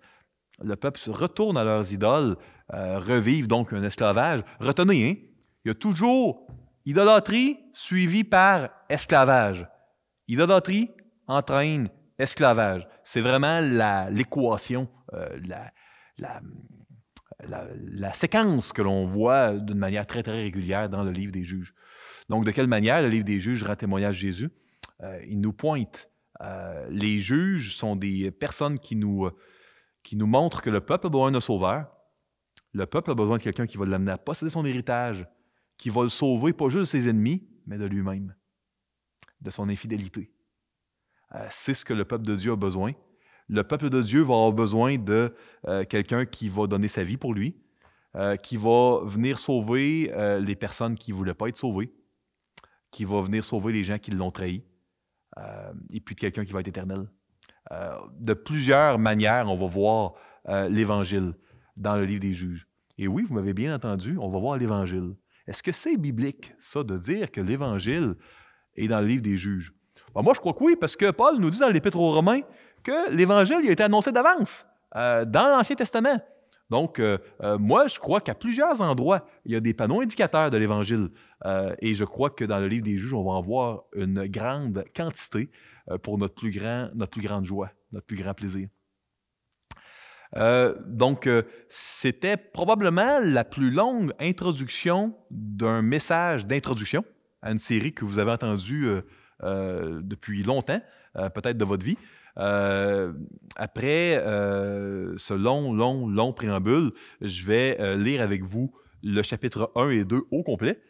[0.63, 2.38] le peuple se retourne à leurs idoles,
[2.69, 4.41] revivent donc un esclavage.
[4.60, 5.15] Retenez, hein,
[5.63, 6.47] il y a toujours
[6.86, 9.67] Idolâtrie suivie par esclavage.
[10.28, 10.91] Idolâtrie
[11.28, 12.88] entraîne esclavage.
[13.04, 13.60] C'est vraiment
[14.12, 16.41] l'équation, euh, la,
[17.48, 21.74] la, séquence que l'on voit d'une manière très, très régulière dans le livre des juges.
[22.30, 24.50] Donc, de quelle manière le livre des juges rend témoignage de Jésus?
[25.02, 26.10] Euh, il nous pointe.
[26.41, 29.30] Euh, les juges sont des personnes qui nous,
[30.04, 31.88] qui nous montrent que le peuple a besoin d'un sauveur.
[32.74, 35.26] Le peuple a besoin de quelqu'un qui va l'amener à posséder son héritage,
[35.77, 38.35] qui va le sauver, pas juste de ses ennemis, mais de lui-même,
[39.41, 40.31] de son infidélité.
[41.33, 42.93] Euh, c'est ce que le peuple de Dieu a besoin.
[43.47, 45.35] Le peuple de Dieu va avoir besoin de
[45.67, 47.55] euh, quelqu'un qui va donner sa vie pour lui,
[48.15, 51.93] euh, qui va venir sauver les personnes qui ne voulaient pas être sauvées,
[52.91, 54.63] qui va venir sauver les gens qui l'ont trahi.
[55.91, 57.09] et puis de quelqu'un qui va être éternel.
[58.19, 60.13] de plusieurs manières, on va voir
[60.69, 61.33] l'Évangile
[61.75, 62.67] dans le livre des juges.
[62.97, 65.15] Et oui, vous m'avez bien entendu, on va voir l'Évangile.
[65.47, 68.15] Est-ce que c'est biblique, ça, de dire que l'Évangile
[68.75, 69.73] est dans le livre des juges?
[70.13, 72.41] Ben, moi, je crois que oui, parce que Paul nous dit dans l'Épître aux Romains
[72.84, 76.19] que l'Évangile a été annoncé d'avance euh, dans l'Ancien Testament.
[76.69, 80.49] Donc, euh, euh, moi, je crois qu'à plusieurs endroits, il y a des panneaux indicateurs
[80.49, 81.10] de l'Évangile.
[81.79, 84.84] et je crois que dans le livre des juges, on va en voir une grande
[84.95, 85.51] quantité
[86.01, 86.43] pour notre
[86.95, 88.67] notre plus grande joie, notre plus grand plaisir.
[90.33, 91.29] Donc,
[91.69, 97.05] c'était probablement la plus longue introduction d'un message d'introduction
[97.41, 98.88] à une série que vous avez entendue
[99.41, 100.81] depuis longtemps,
[101.13, 101.97] peut-être de votre vie.
[102.38, 103.13] Euh,
[103.55, 109.71] après euh, ce long, long, long préambule, je vais euh, lire avec vous le chapitre
[109.75, 110.81] 1 et 2 au complet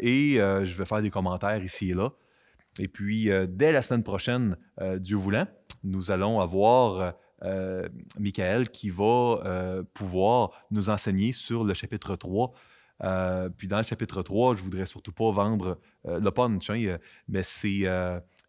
[0.00, 2.10] et je vais faire des commentaires ici et là.
[2.80, 4.56] Et puis, dès la semaine prochaine,
[4.96, 5.46] Dieu voulant,
[5.84, 7.14] nous allons avoir
[8.18, 12.52] Michael qui va pouvoir nous enseigner sur le chapitre 3.
[13.56, 17.86] puis dans le chapitre 3, je voudrais surtout pas vendre le punch, hein, mais c'est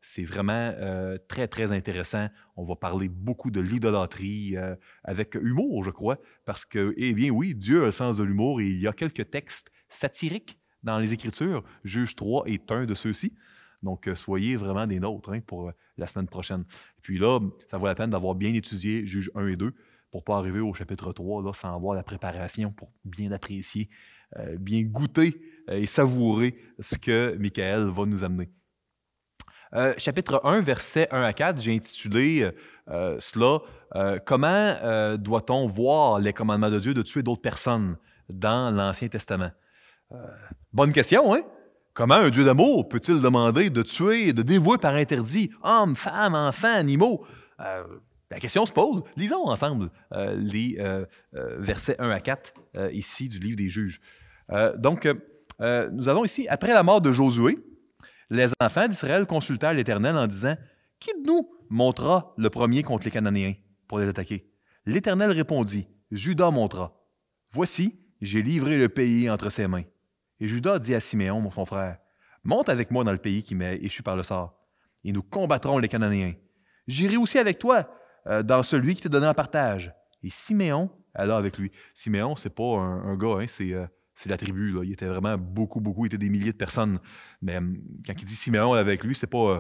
[0.06, 2.28] c'est vraiment euh, très, très intéressant.
[2.56, 7.32] On va parler beaucoup de l'idolâtrie euh, avec humour, je crois, parce que, eh bien
[7.32, 11.00] oui, Dieu a le sens de l'humour et il y a quelques textes satiriques dans
[11.00, 11.64] les Écritures.
[11.84, 13.34] Juge 3 est un de ceux-ci.
[13.86, 16.66] Donc, euh, soyez vraiment des nôtres hein, pour la semaine prochaine.
[17.02, 19.74] Puis là, ça vaut la peine d'avoir bien étudié Juge 1 et 2
[20.12, 23.90] pour pas arriver au chapitre 3 là, sans avoir la préparation pour bien apprécier,
[24.60, 28.50] bien goûter et savourer ce que Michael va nous amener.
[29.76, 32.52] Euh, chapitre 1, versets 1 à 4, j'ai intitulé euh,
[32.90, 33.60] euh, cela
[34.26, 39.52] Comment doit-on voir les commandements de Dieu de tuer d'autres personnes dans l'Ancien Testament
[40.74, 41.44] Bonne question, hein?
[41.96, 46.76] Comment un Dieu d'amour peut-il demander de tuer, de dévouer par interdit hommes, femmes, enfants,
[46.76, 47.26] animaux?
[47.58, 49.02] La question se pose.
[49.16, 50.78] Lisons ensemble les
[51.32, 52.54] versets 1 à 4
[52.92, 54.02] ici du livre des juges.
[54.78, 55.08] donc,
[55.62, 57.60] nous avons ici, après la mort de Josué,
[58.30, 60.58] les enfants d'Israël consultèrent l'Éternel en disant
[61.00, 63.54] Qui de nous montera le premier contre les Cananéens
[63.88, 64.52] pour les attaquer
[64.86, 67.08] L'Éternel répondit Judas montra
[67.52, 69.84] Voici, j'ai livré le pays entre ses mains.
[70.40, 71.98] Et Judas dit à Siméon, son frère
[72.44, 74.56] Monte avec moi dans le pays qui m'est échu par le sort,
[75.04, 76.34] et nous combattrons les Cananéens.
[76.88, 77.90] J'irai aussi avec toi
[78.28, 79.94] euh, dans celui qui t'est donné en partage.
[80.22, 81.72] Et Siméon alla avec lui.
[81.94, 84.76] Siméon, c'est pas un, gars, hein, c'est euh, c'est la tribu.
[84.84, 86.06] Il était vraiment beaucoup, beaucoup.
[86.06, 87.00] Il était des milliers de personnes.
[87.42, 89.60] Mais hum, quand il dit Siméon avec lui, c'est pas, euh,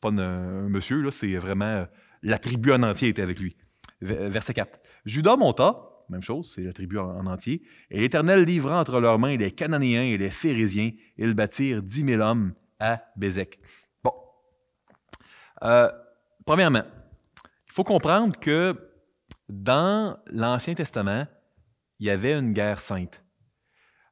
[0.00, 1.86] pas un, monsieur, c'est vraiment
[2.22, 3.56] la tribu en entier était avec lui.
[4.00, 4.78] Verset 4.
[5.04, 9.36] Judas monta, même chose, c'est la tribu en, entier, et l'Éternel livra entre leurs mains
[9.36, 13.58] les Cananéens et les Phérésiens, ils bâtirent dix mille hommes à Bézek.
[14.02, 14.12] Bon.
[15.62, 15.90] Euh,
[16.46, 16.84] premièrement,
[17.66, 18.74] il faut comprendre que
[19.48, 21.26] dans l'Ancien Testament,
[21.98, 23.22] il y avait une guerre sainte.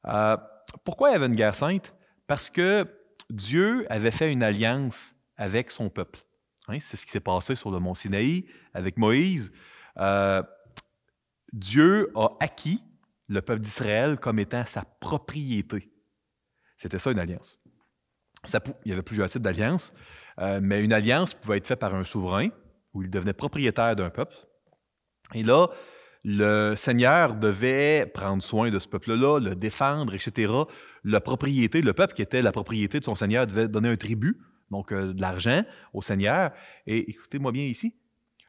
[0.07, 0.37] Euh,
[0.85, 1.95] pourquoi il y avait une guerre sainte?
[2.27, 2.87] Parce que
[3.31, 6.21] Dieu avait fait une alliance avec son peuple.
[6.69, 9.53] Hein, c'est ce qui s'est passé sur le mont Sinaï avec Moïse.
[9.99, 10.43] Euh,
[11.53, 12.83] Dieu a acquis
[13.29, 15.91] le peuple d'Israël comme étant sa propriété.
[16.77, 17.59] C'était ça une alliance.
[18.85, 19.93] il y avait plusieurs types d'alliances,
[20.39, 22.49] euh, mais une alliance pouvait être faite par un souverain,
[22.93, 24.35] où il devenait propriétaire d'un peuple.
[25.35, 25.69] Et là,
[26.25, 30.53] le Seigneur devait prendre soin de ce peuple-là, le défendre, etc.
[31.05, 34.39] La propriété, le peuple qui était la propriété de son Seigneur devait donner un tribut,
[34.71, 36.53] donc euh, de l'argent au Seigneur.
[36.87, 37.95] Et écoutez-moi bien ici,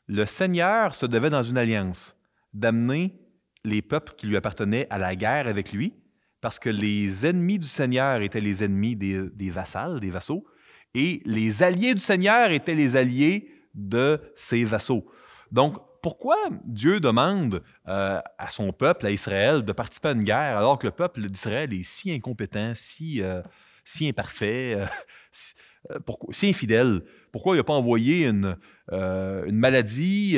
[0.07, 2.16] le Seigneur se devait dans une alliance
[2.53, 3.19] d'amener
[3.63, 5.93] les peuples qui lui appartenaient à la guerre avec lui,
[6.41, 10.45] parce que les ennemis du Seigneur étaient les ennemis des, des vassals, des vassaux,
[10.93, 15.05] et les alliés du Seigneur étaient les alliés de ses vassaux.
[15.51, 20.57] Donc, pourquoi Dieu demande euh, à son peuple, à Israël, de participer à une guerre
[20.57, 23.41] alors que le peuple d'Israël est si incompétent, si, euh,
[23.83, 24.87] si imparfait,
[25.89, 25.99] euh,
[26.31, 27.01] si infidèle?
[27.31, 28.55] Pourquoi il n'a pas envoyé une,
[28.91, 30.37] une maladie?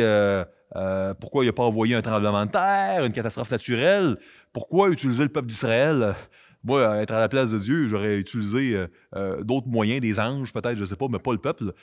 [1.20, 4.18] pourquoi il n'a pas envoyé un tremblement de terre, une catastrophe naturelle?
[4.54, 6.16] Pourquoi utiliser le peuple d'Israël?
[6.64, 8.86] Moi, être à la place de Dieu, j'aurais utilisé
[9.42, 11.74] d'autres moyens, des anges peut-être, je ne sais pas, mais pas le peuple.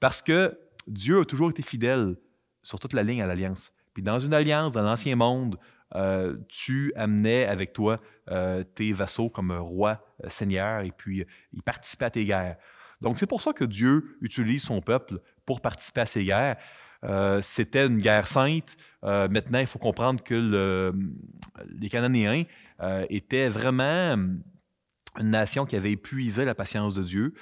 [0.00, 2.16] parce que Dieu a toujours été fidèle
[2.62, 3.72] sur toute la ligne à l'Alliance.
[3.94, 5.56] Puis dans une alliance, dans l'Ancien Monde,
[5.94, 11.62] euh, tu amenais avec toi euh, tes vassaux comme roi, euh, seigneur, et puis ils
[11.62, 12.56] participaient à tes guerres.
[13.00, 16.56] Donc c'est pour ça que Dieu utilise son peuple pour participer à ces guerres.
[17.40, 18.76] C'était une guerre sainte.
[19.02, 20.92] maintenant, il faut comprendre que le,
[21.68, 22.44] les Cananéens
[23.08, 24.16] étaient vraiment
[25.18, 27.34] une nation qui avait épuisé la patience de Dieu.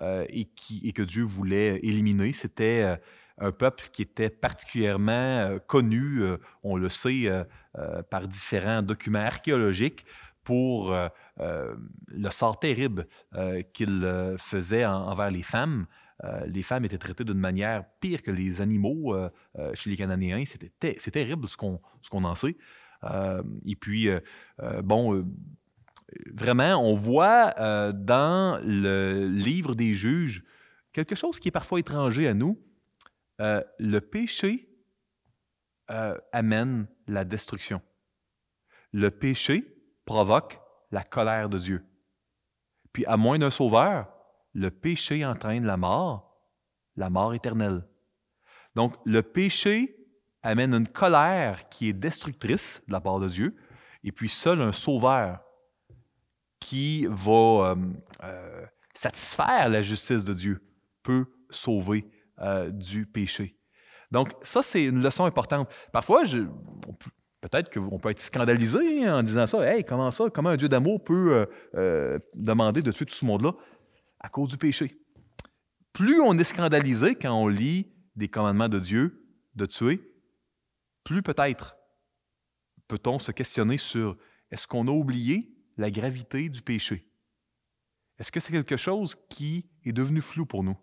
[0.00, 2.32] et que Dieu voulait éliminer.
[2.32, 2.98] C'était
[3.38, 6.22] un peuple qui était particulièrement connu,
[6.62, 7.30] on le sait,
[8.10, 10.06] par différents documents archéologiques
[10.50, 10.92] pour
[11.28, 13.06] le sort terrible
[13.72, 15.86] qu'il faisait envers les femmes.
[16.46, 19.14] les femmes étaient traitées d'une manière pire que les animaux
[19.74, 20.42] chez les Cananéens.
[20.44, 22.56] C'était c'est terrible ce qu'on en sait.
[23.64, 24.08] et puis,
[24.82, 25.24] bon,
[26.34, 27.54] vraiment, on voit
[27.92, 30.42] dans le livre des juges
[30.92, 32.60] quelque chose qui est parfois étranger à nous.
[33.38, 34.68] le péché
[36.32, 37.80] amène la destruction.
[38.92, 39.79] Le péché
[40.10, 41.86] provoque la colère de Dieu.
[42.92, 44.08] Puis à moins d'un sauveur,
[44.54, 46.36] le péché entraîne la mort,
[46.96, 47.86] la mort éternelle.
[48.74, 49.96] Donc le péché
[50.42, 53.54] amène une colère qui est destructrice de la part de Dieu,
[54.02, 55.44] et puis seul un sauveur
[56.58, 57.30] qui va
[57.70, 57.76] euh,
[58.24, 60.60] euh, satisfaire la justice de Dieu
[61.04, 63.56] peut sauver euh, du péché.
[64.10, 65.68] Donc ça, c'est une leçon importante.
[65.92, 66.38] Parfois, je,
[67.40, 69.66] Peut-être qu'on peut être scandalisé en disant ça.
[69.66, 70.28] Hey, comment ça?
[70.30, 73.54] Comment un Dieu d'amour peut euh, euh, demander de tuer tout ce monde-là?
[74.18, 75.00] À cause du péché?
[75.92, 80.00] Plus on est scandalisé quand on lit des commandements de Dieu de tuer,
[81.04, 81.76] plus peut-être
[82.88, 84.16] peut-on se questionner sur
[84.50, 87.08] est-ce qu'on a oublié la gravité du péché?
[88.18, 90.76] Est-ce que c'est quelque chose qui est devenu flou pour nous?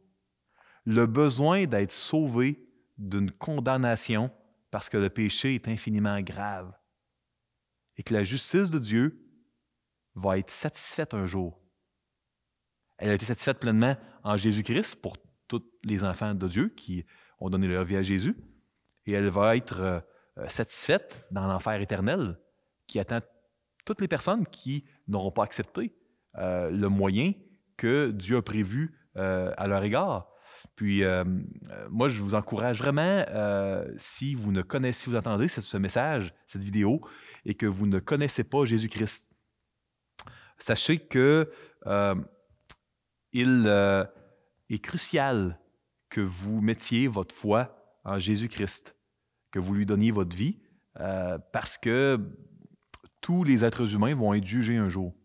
[0.85, 2.65] Le besoin d'être sauvé
[2.97, 4.31] d'une condamnation
[4.71, 6.73] parce que le péché est infiniment grave
[7.97, 9.23] et que la justice de Dieu
[10.15, 11.59] va être satisfaite un jour.
[12.97, 15.15] Elle a été satisfaite pleinement en Jésus-Christ pour
[15.47, 17.05] tous les enfants de Dieu qui
[17.39, 18.35] ont donné leur vie à Jésus,
[19.05, 22.39] et elle va être euh, satisfaite dans l'enfer éternel
[22.87, 23.19] qui attend
[23.85, 25.95] toutes les personnes qui n'auront pas accepté
[26.37, 27.33] euh, le moyen
[27.77, 30.29] que Dieu a prévu euh, à leur égard.
[30.77, 31.23] Puis, euh,
[31.71, 35.77] euh, moi, je vous encourage vraiment, euh, si vous ne connaissez, si vous entendez ce,
[35.77, 37.01] message, cette vidéo,
[37.45, 39.27] et que vous ne connaissez pas Jésus-Christ,
[40.59, 41.51] sachez que
[43.33, 43.67] il
[44.69, 45.59] est crucial
[46.09, 48.95] que vous mettiez votre foi en Jésus-Christ,
[49.51, 50.59] que vous lui donniez votre vie,
[51.53, 52.19] parce que
[53.21, 55.15] tous les êtres humains vont être jugés un jour.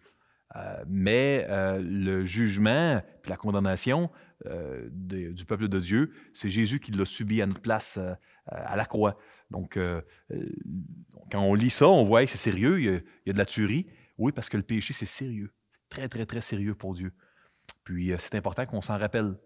[0.87, 1.47] mais
[1.79, 4.11] le jugement et la condamnation
[4.47, 6.13] euh, du peuple de Dieu.
[6.33, 8.15] C'est Jésus qui l'a subi à notre place euh,
[8.47, 9.19] à la croix.
[9.51, 10.01] Donc, euh,
[11.31, 13.87] quand on lit ça, on voit que c'est sérieux, il y, a, de la tuerie.
[14.19, 15.53] Oui, parce que le péché, c'est sérieux.
[15.89, 17.13] Très, très, très sérieux pour Dieu.
[17.85, 19.37] Puis, c'est important qu'on s'en rappelle.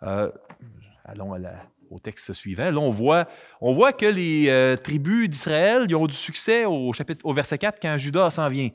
[0.00, 1.34] allons
[1.88, 2.70] au texte suivant.
[2.70, 3.28] Là, on voit,
[3.60, 7.96] on voit que les tribus d'Israël ont du succès au, chapitre, au verset 4 quand
[7.96, 8.70] Judas s'en vient.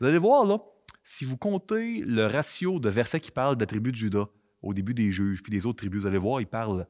[0.00, 0.58] Vous allez voir, là,
[1.02, 4.26] si vous comptez le ratio de versets qui parlent de la tribu de Judas,
[4.64, 6.02] au début des juges, puis des autres tribus.
[6.02, 6.86] Vous allez voir, ils parlent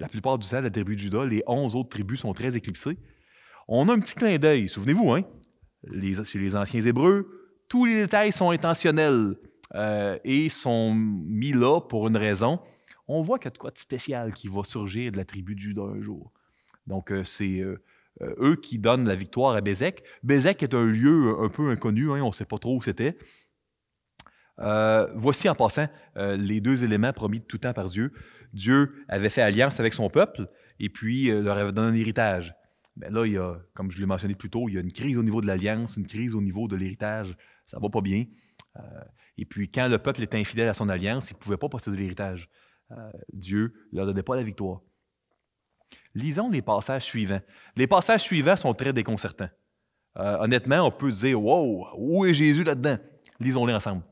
[0.00, 1.24] la plupart du temps de la tribu de Judas.
[1.24, 2.98] Les onze autres tribus sont très éclipsées.
[3.68, 5.22] On a un petit clin d'œil, souvenez-vous, hein?
[5.84, 7.28] Les, chez les anciens Hébreux,
[7.68, 9.36] tous les détails sont intentionnels
[9.74, 12.60] euh, et sont mis là pour une raison.
[13.06, 15.54] On voit qu'il y a de quoi de spécial qui va surgir de la tribu
[15.54, 16.32] de Judas un jour.
[16.86, 17.76] Donc, euh, c'est euh,
[18.20, 20.02] eux qui donnent la victoire à Bézek.
[20.22, 23.18] Bézek est un lieu un peu inconnu, hein, on ne sait pas trop où c'était.
[24.60, 25.86] Euh, voici en passant
[26.16, 28.12] euh, les deux éléments promis de tout temps par Dieu.
[28.52, 30.48] Dieu avait fait alliance avec son peuple
[30.78, 32.54] et puis euh, leur avait donné un héritage.
[32.96, 34.92] Mais là, il y a, comme je l'ai mentionné plus tôt, il y a une
[34.92, 37.36] crise au niveau de l'alliance, une crise au niveau de l'héritage.
[37.66, 38.24] Ça va pas bien.
[39.36, 41.96] et puis, quand le peuple était infidèle à son alliance, il ne pouvait pas posséder
[41.96, 42.48] l'héritage.
[43.32, 44.82] Dieu ne leur donnait pas la victoire.
[46.14, 47.40] Lisons les passages suivants.
[47.74, 49.50] Les passages suivants sont très déconcertants.
[50.14, 52.98] honnêtement, on peut se dire Wow, où est Jésus là-dedans
[53.40, 54.04] Lisons-les ensemble.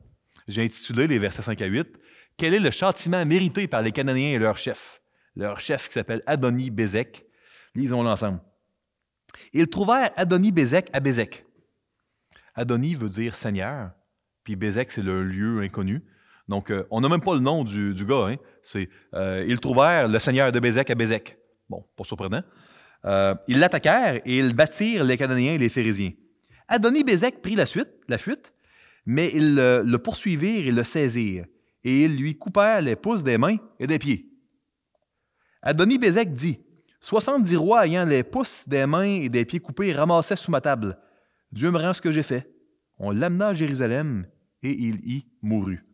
[0.49, 1.89] J'ai intitulé les versets 5 à 8
[2.37, 5.03] Quel est le châtiment mérité par les Cananéens et leur chef
[5.37, 7.25] Leur chef qui s'appelle Adoni Bézek.
[7.75, 8.41] Lisons l'ensemble.
[9.53, 11.47] Ils trouvèrent Adoni Bézek à Bézek.
[12.55, 13.93] Adoni veut dire Seigneur,
[14.45, 16.03] puis Bézek, c'est le lieu inconnu.
[16.49, 18.29] Donc, euh, on n'a même pas le nom du, gars.
[18.29, 18.37] Hein.
[18.63, 21.39] C'est, euh, ils trouvèrent le Seigneur de Bézek à Bézek.
[21.69, 22.43] Bon, pas surprenant.
[23.05, 26.13] Euh, ils l'attaquèrent et ils battirent les Cananéens et les Phérésiens.
[26.69, 28.53] Adoni Bézek prit la, suite, la fuite
[29.07, 31.47] mais ils le, poursuivirent et le saisirent,
[31.85, 34.29] et ils lui coupèrent les pouces des mains et des pieds.
[35.63, 36.61] Adonis Bézek dit
[37.01, 40.97] Soixante-dix rois ayant les pouces des mains et des pieds coupés ramassaient sous ma table.
[41.51, 42.49] Dieu me rend ce que j'ai fait.
[42.99, 44.27] On l'amena à Jérusalem,
[44.63, 45.85] et il y mourut.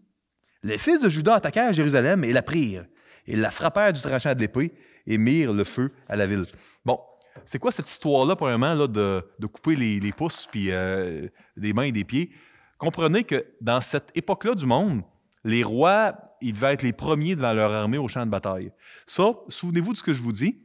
[0.62, 2.84] Les fils de Judas attaquèrent Jérusalem et la prirent.
[3.26, 4.72] Ils la frappèrent du tranchant de l'épée
[5.06, 6.46] et mirent le feu à la ville.
[6.84, 6.98] Bon,
[7.44, 11.84] c'est quoi cette histoire-là, premièrement, là, de, de couper les, pouces puis euh, des mains
[11.84, 12.30] et des pieds?
[12.78, 15.02] Comprenez que dans cette époque-là du monde,
[15.44, 18.72] les rois, ils devaient être les premiers devant leur armée au champ de bataille.
[19.06, 20.58] Ça, souvenez-vous de ce que je vous dis.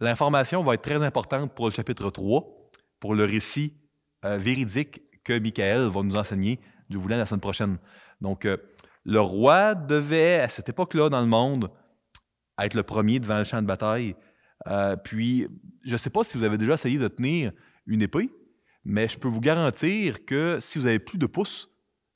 [0.00, 2.44] L'information va être très importante pour le chapitre 3,
[3.00, 3.74] pour le récit
[4.24, 7.78] euh, véridique que Michael va nous enseigner du voulant la semaine prochaine.
[8.20, 8.56] Donc, euh,
[9.04, 11.70] le roi devait, à cette époque-là dans le monde,
[12.58, 14.14] être le premier devant le champ de bataille.
[14.66, 15.46] Euh, puis,
[15.84, 17.52] je ne sais pas si vous avez déjà essayé de tenir
[17.86, 18.30] une épée,
[18.84, 21.70] mais je peux vous garantir que si vous avez plus de pouces,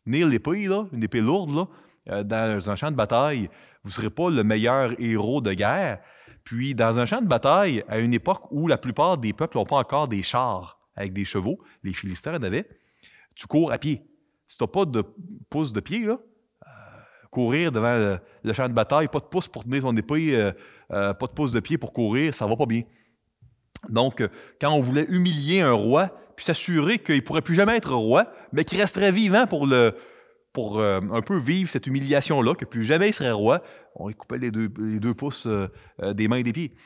[0.04, 1.68] tenir l'épée, une épée lourde,
[2.10, 3.48] euh, dans un champ de bataille,
[3.82, 6.00] vous ne serez pas le meilleur héros de guerre.
[6.44, 9.64] Puis, dans un champ de bataille, à une époque où la plupart des peuples n'ont
[9.64, 12.68] pas encore des chars avec des chevaux, les Philistins en avaient,
[13.34, 14.02] tu cours à pied.
[14.46, 15.04] Si tu n'as pas de
[15.50, 16.16] pouce de pied, euh,
[17.30, 20.52] courir devant le, champ de bataille, pas de pouce pour tenir son épée, euh,
[21.14, 22.82] pas de pouce de pied pour courir, ça va pas bien.
[23.88, 24.26] Donc,
[24.60, 28.32] quand on voulait humilier un roi, puis s'assurer qu'il ne pourrait plus jamais être roi,
[28.52, 29.96] mais qu'il resterait vivant pour le,
[30.52, 33.60] pour euh, un peu vivre cette humiliation-là, que plus jamais il serait roi,
[33.96, 35.66] on lui coupait les deux, pouces euh,
[36.00, 36.76] euh, des mains et des pieds.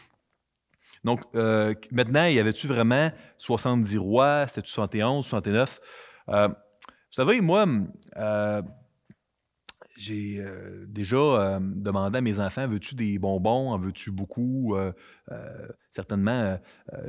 [1.04, 5.80] Donc, maintenant, y avait-tu vraiment 70 rois, c'était 71, 69?
[6.28, 6.54] vous
[7.10, 7.66] savez, moi,
[10.02, 10.44] j'ai
[10.86, 14.76] déjà demandé à mes enfants, veux-tu des bonbons, en veux-tu beaucoup?
[15.90, 16.58] certainement,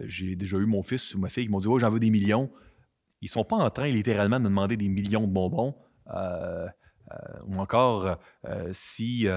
[0.04, 2.12] j'ai déjà eu mon fils ou ma fille qui m'ont dit, oh, j'en veux des
[2.12, 2.52] millions.
[3.22, 5.76] Ils sont pas en train littéralement de me demander des millions de bonbons.
[6.14, 6.68] Euh,
[7.12, 7.16] euh,
[7.48, 9.28] ou encore, euh, si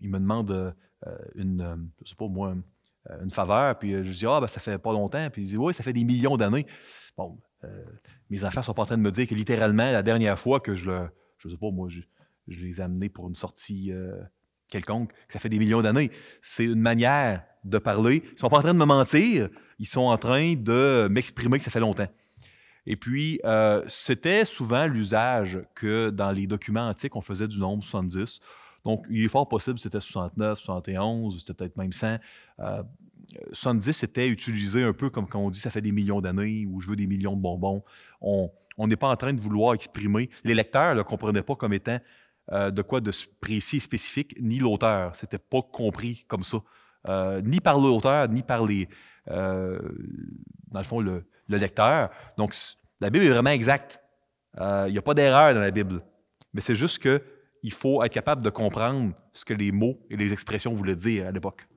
[0.00, 0.74] il me demande
[1.34, 1.90] une,
[3.22, 5.74] une faveur, puis je dis Ah, ben, ça fait pas longtemps, puis il dit Oui,
[5.74, 6.66] ça fait des millions d'années.
[7.16, 7.38] Bon,
[8.30, 10.74] mes enfants sont pas en train de me dire que littéralement, la dernière fois que
[10.74, 11.08] je le,
[11.38, 12.00] je sais pas, moi, je,
[12.46, 13.92] les ai amenés pour une sortie
[14.70, 16.10] quelconque, que ça fait des millions d'années.
[16.40, 18.22] C'est une manière de parler.
[18.32, 21.64] Ils sont pas en train de me mentir, ils sont en train de m'exprimer que
[21.64, 22.08] ça fait longtemps.
[22.86, 27.84] Et puis, euh, c'était souvent l'usage que dans les documents antiques, on faisait du nombre
[27.84, 28.40] 70.
[28.84, 32.18] Donc, il est fort possible c'était 69, 71, c'était peut-être même 100.
[33.52, 36.80] 70, c'était utilisé un peu comme quand on dit ça fait des millions d'années ou
[36.80, 37.84] je veux des millions de bonbons.
[38.22, 38.50] On
[38.86, 40.30] n'est pas en train de vouloir exprimer.
[40.44, 41.98] Les lecteurs ne comprenaient pas comme étant
[42.52, 43.10] euh, de quoi de
[43.40, 45.14] précis spécifique, ni l'auteur.
[45.16, 46.58] C'était pas compris comme ça.
[47.08, 48.88] Euh, ni par l'auteur, ni par les.
[49.26, 49.80] dans
[50.80, 52.10] le fond, le, le lecteur.
[52.36, 52.54] Donc,
[53.00, 54.00] la Bible est vraiment exacte.
[54.60, 56.02] Euh, il n'y a pas d'erreur dans la Bible.
[56.52, 60.32] Mais c'est juste qu'il faut être capable de comprendre ce que les mots et les
[60.32, 61.68] expressions voulaient dire à l'époque.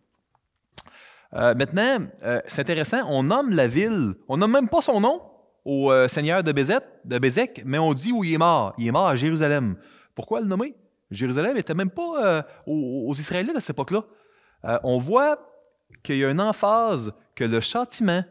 [1.33, 5.21] Euh, maintenant, euh, c'est intéressant, on nomme la ville, on nomme même pas son nom
[5.64, 8.74] au seigneur de, de Bézek, mais on dit où il est mort.
[8.78, 9.76] Il est mort à Jérusalem.
[10.16, 10.76] Pourquoi le nommer?
[11.12, 14.03] Jérusalem n'était même pas aux, aux, Israélites à cette époque-là.
[14.84, 15.38] on voit
[16.03, 18.24] qu'il y a une emphase que le châtiment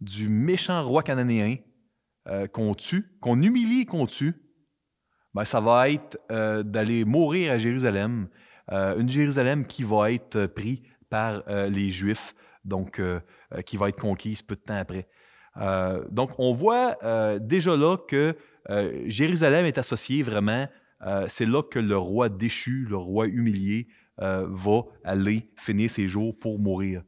[0.00, 1.56] du méchant roi cananéen
[2.28, 4.34] euh, qu'on tue, qu'on humilie et qu'on tue,
[5.34, 8.28] ben, ça va être euh, d'aller mourir à Jérusalem,
[8.70, 12.34] euh, une Jérusalem qui va être prise par les Juifs,
[12.66, 13.00] donc
[13.64, 15.08] qui va être conquise peu de temps après.
[16.10, 16.96] Donc on voit
[17.40, 18.34] déjà là que
[19.06, 20.68] Jérusalem est associé vraiment,
[21.26, 23.88] c'est là que le roi déchu, le roi humilié,
[24.18, 27.02] va aller finir ses jours pour mourir.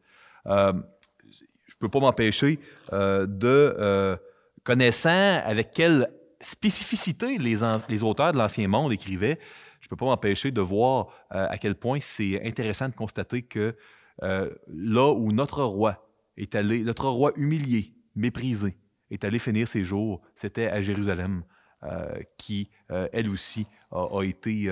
[0.46, 2.58] je ne peux pas m'empêcher
[2.92, 4.18] de
[4.64, 6.08] connaissant avec quelle
[6.40, 9.38] spécificité les, les auteurs de l'Ancien Monde écrivaient,
[9.80, 13.42] je ne peux pas m'empêcher de voir euh, à quel point c'est intéressant de constater
[13.42, 13.74] que
[14.22, 18.76] euh, là où notre roi est allé, notre roi humilié, méprisé,
[19.10, 21.44] est allé finir ses jours, c'était à Jérusalem,
[21.82, 24.70] euh, qui, elle aussi, a, été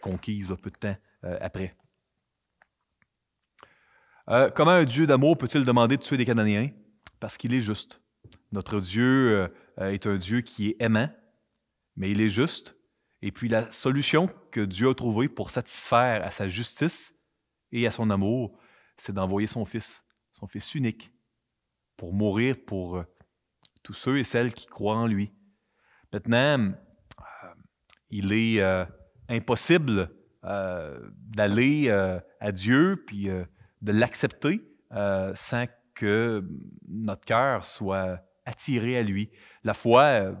[0.00, 0.96] conquise un peu de temps
[1.40, 1.74] après.
[4.54, 6.70] comment un Dieu d'amour peut-il demander de tuer des Cananéens?
[7.18, 8.00] Parce qu'il est juste.
[8.52, 9.48] Notre Dieu
[9.80, 11.08] euh, est un Dieu qui est aimant,
[11.96, 12.76] mais il est juste.
[13.22, 17.14] Et puis la solution que Dieu a trouvée pour satisfaire à sa justice
[17.72, 18.56] et à son amour,
[18.96, 21.13] c'est d'envoyer son Fils, son Fils unique,
[21.96, 23.04] pour mourir pour euh,
[23.82, 25.32] tous ceux et celles qui croient en lui.
[26.12, 27.48] Maintenant, euh,
[28.10, 28.62] il est
[29.28, 30.10] impossible
[30.42, 36.46] d'aller à Dieu puis de l'accepter sans que
[36.86, 39.30] notre cœur soit attiré à lui.
[39.62, 40.34] La foi, euh,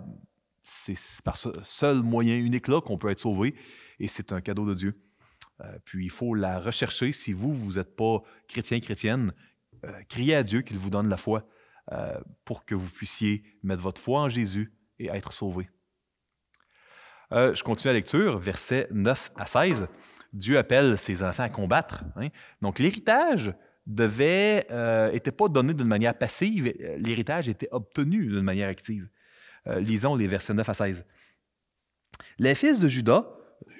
[0.62, 3.54] c'est par ce seul moyen unique-là qu'on peut être sauvé
[3.98, 5.00] et c'est un cadeau de Dieu.
[5.60, 7.12] Euh, puis il faut la rechercher.
[7.12, 9.34] Si vous, vous n'êtes pas chrétien, chrétienne, euh,
[10.08, 11.46] criez à Dieu qu'il vous donne la foi
[12.44, 15.68] pour que vous puissiez mettre votre foi en Jésus et être sauvé.
[17.30, 19.88] je continue la lecture, versets 9 à 16.
[20.32, 22.04] Dieu appelle ses enfants à combattre.
[22.16, 22.28] Hein.
[22.60, 23.54] Donc l'héritage
[23.86, 29.08] devait, euh, pas donné d'une manière passive, euh, l'héritage était obtenu d'une manière active.
[29.66, 31.06] Euh, lisons les versets 9 à 16.
[32.38, 33.26] Les fils de Judas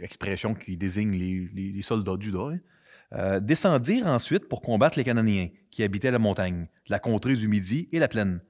[0.00, 2.58] expression qui désigne les, soldats de Juda, hein.
[3.12, 7.88] Euh, descendirent ensuite pour combattre les Cananéens qui habitaient la montagne, la contrée du Midi
[7.92, 8.40] et la plaine.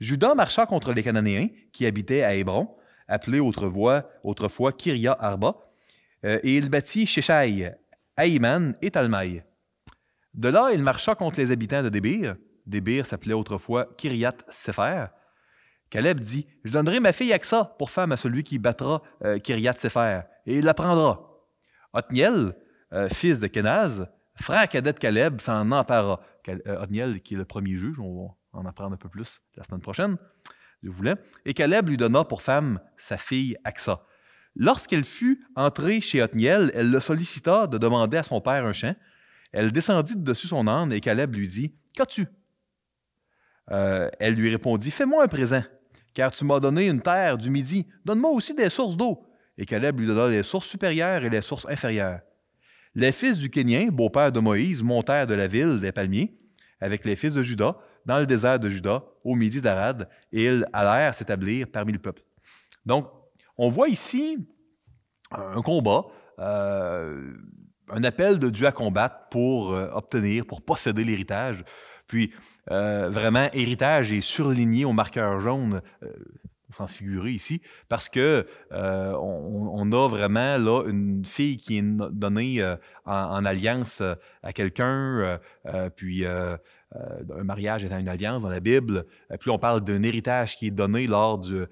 [0.00, 2.76] Judas marcha contre les Cananéens qui habitaient à Hébron,
[3.08, 5.56] appelé autrefois, autrefois Kiria Arba,
[6.24, 7.72] euh, et il bâtit Sheshai,
[8.16, 9.42] Aïman et Talmaï.
[10.34, 12.36] De là, il marcha contre les habitants de Débir.
[12.66, 15.06] Débir s'appelait autrefois Kiriat Sefer.
[15.90, 19.74] Caleb dit Je donnerai ma fille Aksa pour femme à celui qui battra euh, Kiriat
[19.74, 21.30] Sefer, et il la prendra.
[22.94, 26.20] Euh, fils de Kenaz, frère cadet de Caleb, s'en empara.
[26.66, 29.80] Othniel, qui est le premier juge, on va en apprendre un peu plus la semaine
[29.80, 30.16] prochaine,
[30.82, 31.14] je voulais.
[31.44, 34.04] Et Caleb lui donna pour femme sa fille Aksa.
[34.56, 38.94] Lorsqu'elle fut entrée chez Othniel, elle le sollicita de demander à son père un champ.
[39.52, 42.26] Elle descendit de dessus son âne et Caleb lui dit Qu'as-tu?
[43.70, 45.62] Euh, Elle lui répondit Fais-moi un présent,
[46.12, 47.86] car tu m'as donné une terre du midi.
[48.04, 49.26] Donne-moi aussi des sources d'eau.
[49.56, 52.20] Et Caleb lui donna les sources supérieures et les sources inférieures.
[52.96, 56.38] Les fils du Kénien, beau-père de Moïse, montèrent de la ville des palmiers
[56.80, 57.76] avec les fils de Juda
[58.06, 62.22] dans le désert de Juda, au midi d'Arad, et ils allèrent s'établir parmi le peuple.
[62.84, 63.08] Donc,
[63.56, 64.46] on voit ici
[65.30, 66.04] un combat,
[66.38, 67.32] euh,
[67.88, 71.64] un appel de Dieu à combattre pour euh, obtenir, pour posséder l'héritage.
[72.06, 72.32] Puis,
[72.70, 75.80] euh, vraiment, héritage est surligné au marqueur jaune,
[76.86, 82.64] figurer ici, parce que on, a vraiment là une fille qui est donnée
[83.04, 84.02] en, alliance
[84.42, 85.38] à quelqu'un,
[85.96, 86.58] puis un
[87.44, 89.06] mariage étant une alliance dans la Bible.
[89.40, 91.66] Puis on parle d'un héritage qui est donné lors du,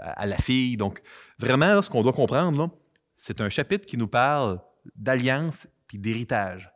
[0.00, 0.76] à, la fille.
[0.76, 1.02] Donc,
[1.38, 2.70] vraiment, ce qu'on doit comprendre,
[3.16, 4.60] c'est un chapitre qui nous parle
[4.96, 6.70] d'alliance puis d'héritage.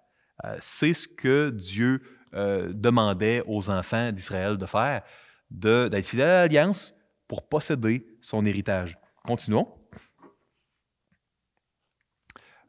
[0.45, 2.03] Euh, c'est ce que Dieu
[2.35, 5.03] euh, demandait aux enfants d'Israël de faire,
[5.51, 6.95] d'être fidèles à l'alliance
[7.33, 8.99] pour posséder son héritage.
[9.25, 9.67] Continuons.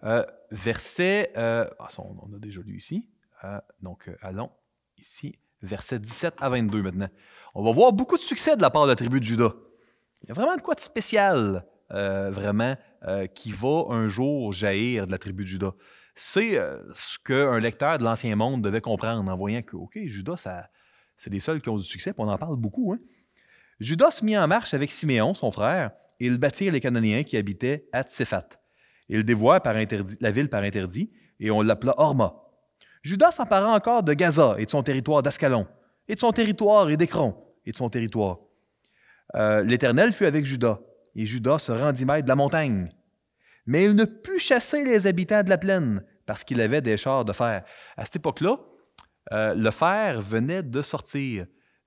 [0.06, 3.10] Euh, verset, ah, on a déjà lu ici,
[3.82, 4.50] donc allons
[4.98, 7.10] ici, verset 17 à 22 maintenant.
[7.56, 9.52] On va voir beaucoup de succès de la part de la tribu de Judas.
[10.22, 15.08] Il y a vraiment de quoi de spécial, vraiment, euh, qui va un jour jaillir
[15.08, 15.74] de la tribu de Judas.
[16.16, 20.48] C'est euh, ce qu'un lecteur de l'Ancien Monde devait comprendre en voyant que, OK, Judas,
[21.18, 22.94] c'est les seuls qui ont du succès, puis on en parle beaucoup.
[22.94, 23.00] Hein?
[23.84, 27.36] Judas se mit en marche avec Siméon, son frère, et ils bâtirent les Cananéens qui
[27.36, 28.48] habitaient à Tséphat.
[29.10, 29.62] Ils dévoient
[30.22, 32.34] la ville par interdit, et on l'appela Horma.
[33.02, 35.68] Judas s'empara encore de Gaza et de son territoire d'Ascalon,
[36.08, 38.40] et de son territoire et d'Écron, et de son territoire.
[39.36, 40.80] Euh, L'Éternel fut avec Judas,
[41.16, 42.90] et Judas se rendit maître de la montagne.
[43.66, 47.26] Mais il ne put chasser les habitants de la plaine parce qu'il avait des chars
[47.26, 47.64] de fer.
[47.98, 48.60] À cette époque-là,
[49.34, 51.46] euh, le fer venait de sortir.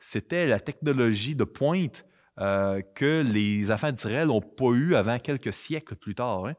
[0.08, 2.04] C'était la technologie de pointe
[2.38, 6.46] euh, que les enfants d'Israël n'ont pas eu avant quelques siècles plus tard.
[6.46, 6.54] Hein.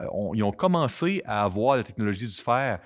[0.00, 2.80] Euh, ils ont commencé à avoir la technologie du fer.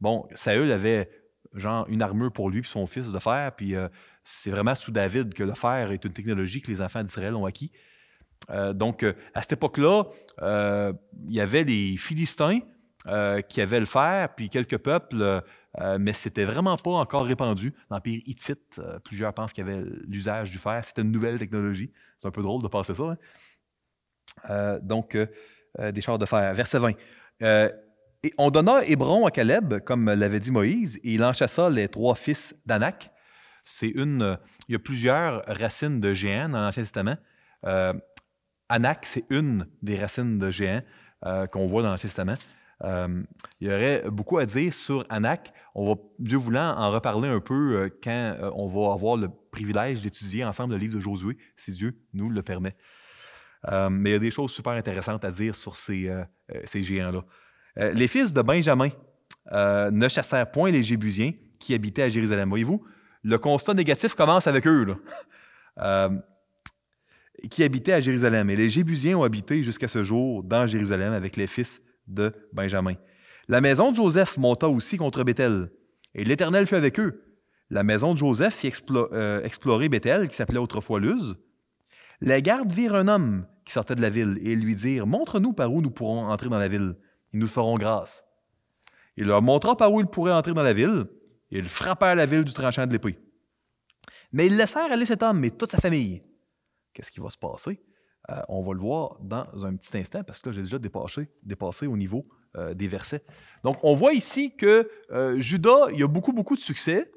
[0.00, 1.10] Bon, Saül avait
[1.54, 3.74] genre une armure pour lui et son fils de fer, puis
[4.22, 7.46] c'est vraiment sous David que le fer est une technologie que les enfants d'Israël ont
[7.46, 7.72] acquis.
[8.50, 10.04] Euh, donc, euh, à cette époque-là,
[10.42, 10.92] euh,
[11.26, 12.60] il y avait les Philistins
[13.48, 15.42] qui avaient le fer, puis quelques peuples,
[15.98, 17.74] mais c'était vraiment pas encore répandu.
[17.90, 20.84] L'Empire hittite, plusieurs pensent qu'il y avait l'usage du fer.
[20.84, 21.92] C'était une nouvelle technologie.
[22.20, 23.16] C'est un peu drôle de penser ça.
[24.48, 24.78] Hein.
[24.82, 25.16] donc,
[25.78, 26.54] des chars de fer.
[26.54, 26.92] Verset 20.
[28.22, 31.88] et on donna Hébron à Caleb, comme l'avait dit Moïse, et il en chassa les
[31.88, 33.10] trois fils d'Anak.
[33.62, 34.38] C'est une.
[34.68, 37.16] Il y a plusieurs racines de géants dans l'Ancien Testament.
[38.68, 40.82] Anak, c'est une des racines de géant
[41.24, 42.34] euh, qu'on voit dans l'Ancien Testament.
[42.84, 43.22] Euh,
[43.60, 45.52] il y aurait beaucoup à dire sur Anak.
[45.74, 50.02] On va, Dieu voulant, en reparler un peu euh, quand on va avoir le privilège
[50.02, 52.76] d'étudier ensemble le livre de Josué, si Dieu nous le permet.
[53.90, 56.10] mais il y a des choses super intéressantes à dire sur ces,
[56.64, 57.24] ces géants-là.
[57.92, 58.90] les fils de Benjamin
[59.52, 62.48] ne chassèrent point les Jébusiens qui habitaient à Jérusalem.
[62.48, 62.84] Voyez-vous,
[63.24, 64.96] le constat négatif commence avec eux.
[65.76, 66.10] Là
[67.50, 68.50] qui habitait à Jérusalem.
[68.50, 72.94] Et les Jébusiens ont habité jusqu'à ce jour dans Jérusalem avec les fils de Benjamin.
[73.48, 75.70] La maison de Joseph monta aussi contre Bethel,
[76.14, 77.24] et l'Éternel fut avec eux.
[77.70, 81.36] La maison de Joseph fit euh, explorer Bethel, qui s'appelait autrefois Luz.
[82.20, 85.72] Les gardes virent un homme qui sortait de la ville et lui dirent Montre-nous par
[85.72, 86.96] où nous pourrons entrer dans la ville,
[87.32, 88.24] et nous ferons grâce.
[89.16, 91.06] Il leur montra par où ils pourraient entrer dans la ville,
[91.50, 93.18] et ils frappèrent la ville du tranchant de l'épée.
[94.32, 96.22] Mais ils laissèrent aller cet homme et toute sa famille
[96.98, 97.80] qu'est-ce qui va se passer?
[98.30, 101.86] Euh, on va le voir dans un petit instant parce que là, j'ai déjà dépassé,
[101.86, 102.26] au niveau
[102.56, 103.24] euh, des versets.
[103.64, 107.10] Donc, on voit ici que euh, Judas, il a beaucoup, beaucoup de succès.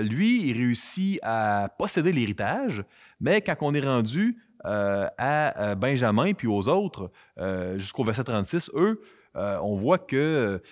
[0.00, 2.84] Lui, il réussit à posséder l'héritage,
[3.18, 7.10] mais quand on est rendu à Benjamin puis aux autres,
[7.78, 9.02] jusqu'au verset 36, eux,
[9.34, 10.62] on voit que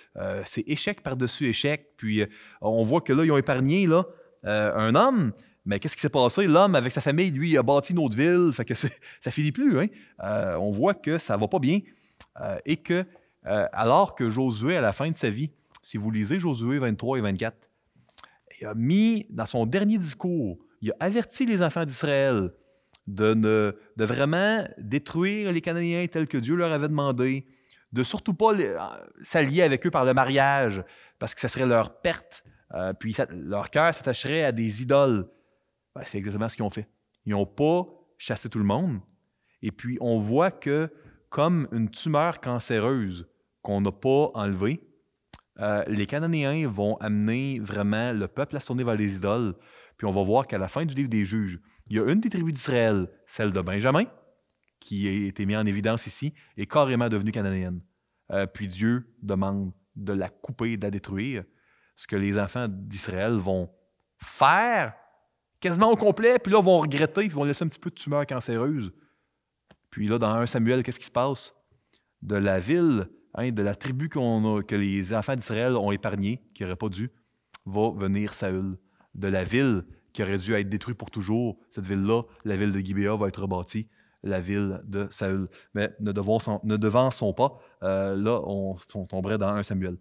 [0.45, 1.89] c'est échec par-dessus échec.
[1.97, 2.25] Puis
[2.61, 4.05] on voit que là, ils ont épargné là,
[4.45, 5.33] un homme,
[5.65, 6.47] mais qu'est-ce qui s'est passé?
[6.47, 9.79] L'homme, avec sa famille, lui, a bâti une autre ville, fait que ça finit plus.
[9.79, 9.87] Hein?
[10.59, 11.79] on voit que ça va pas bien
[12.65, 13.05] et que
[13.47, 15.51] euh, alors que Josué, à la fin de sa vie,
[15.81, 17.57] si vous lisez Josué 23 et 24,
[18.59, 22.51] il a mis dans son dernier discours, il a averti les enfants d'Israël
[23.07, 27.47] de, ne, vraiment détruire les Cananéens tels que Dieu leur avait demandé,
[27.91, 28.77] de surtout pas euh,
[29.23, 30.83] s'allier avec eux par le mariage,
[31.17, 32.43] parce que ce serait leur perte,
[32.75, 35.27] euh, puis leur cœur s'attacherait à des idoles.
[35.95, 36.87] Ben, c'est exactement ce qu'ils ont fait.
[37.25, 37.85] Ils n'ont pas
[38.17, 38.99] chassé tout le monde.
[39.61, 40.89] Et puis, on voit que,
[41.29, 43.27] comme une tumeur cancéreuse
[43.61, 44.81] qu'on n'a pas enlevé,
[45.59, 49.55] euh, les Cananéens vont amener vraiment le peuple à se tourner vers les idoles.
[49.97, 52.21] Puis on va voir qu'à la fin du livre des juges, il y a une
[52.21, 54.05] des tribus d'Israël, celle de Benjamin,
[54.79, 57.81] qui a été mise en évidence ici, est carrément devenue cananéenne.
[58.31, 61.43] Euh, puis Dieu demande de la couper, de la détruire.
[61.95, 63.69] Ce que les enfants d'Israël vont
[64.17, 64.95] faire
[65.61, 68.25] quasiment au complet, puis là, vont regretter, puis vont laisser un petit peu de tumeur
[68.25, 68.91] cancéreuse.
[69.89, 71.55] Puis là, dans 1 Samuel, qu'est-ce qui se passe?
[72.21, 76.75] De la ville Hein, de la tribu que les enfants d'Israël ont épargnée, qui n'aurait
[76.75, 77.11] pas dû,
[77.65, 78.77] va venir Saül.
[79.15, 82.79] De la ville qui aurait dû être détruite pour toujours, cette ville-là, la ville de
[82.79, 83.87] Gibéa, va être rebâtie,
[84.23, 85.47] la ville de Saül.
[85.73, 88.75] Mais ne, ne devançons pas, euh, là, on,
[89.07, 89.97] tomberait dans un Samuel.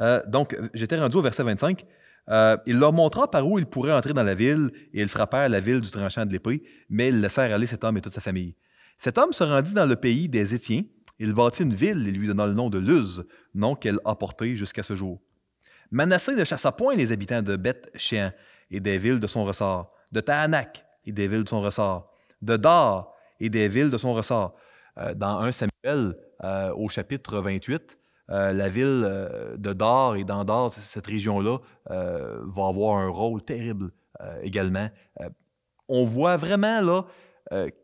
[0.00, 1.86] Euh, donc, j'étais rendu au verset 25.
[2.28, 5.48] Euh, il leur montra par où ils pourraient entrer dans la ville, et ils frappèrent
[5.48, 8.20] la ville du tranchant de l'épée, mais ils laissèrent aller cet homme et toute sa
[8.20, 8.54] famille.
[8.98, 10.82] Cet homme se rendit dans le pays des Étiens,
[11.18, 14.56] il bâtit une ville et lui donna le nom de Luz, nom qu'elle a porté
[14.56, 15.20] jusqu'à ce jour.
[15.90, 18.32] Manassé ne chassa point les habitants de Beth-Shéan
[18.70, 22.56] et des villes de son ressort, de Tahanak et des villes de son ressort, de
[22.56, 24.56] Dar et des villes de son ressort.
[24.98, 27.98] Euh, dans 1 Samuel, euh, au chapitre 28,
[28.30, 29.02] euh, la ville
[29.56, 31.58] de Dar et dans Dar, cette région-là,
[31.88, 33.92] va avoir un rôle terrible
[34.42, 34.88] également.
[35.88, 37.06] on voit vraiment là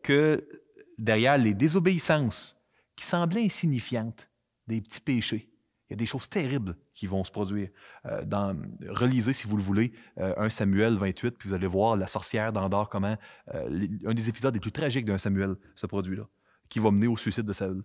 [0.03, 0.47] que
[0.97, 2.59] derrière les désobéissances
[2.95, 4.29] qui semblaient insignifiantes,
[4.67, 5.49] des petits péchés.
[5.89, 7.69] Il y a des choses terribles qui vont se produire.
[8.05, 8.23] Euh,
[8.89, 12.53] relisez, si vous le voulez, euh, un Samuel 28, puis vous allez voir la sorcière
[12.53, 13.17] d'Andorre, comment
[13.55, 16.27] euh, un des épisodes les plus tragiques d'un Samuel se produit là,
[16.69, 17.83] qui va mener au suicide de Saül.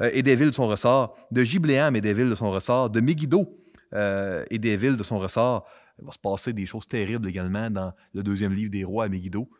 [0.00, 3.00] Et des villes de son ressort, de Gibléam et des villes de son ressort, de
[3.00, 3.58] Megiddo
[3.92, 5.66] et des villes de son ressort.
[5.98, 9.08] Il va se passer des choses terribles également dans le deuxième livre des rois à
[9.08, 9.50] Megiddo.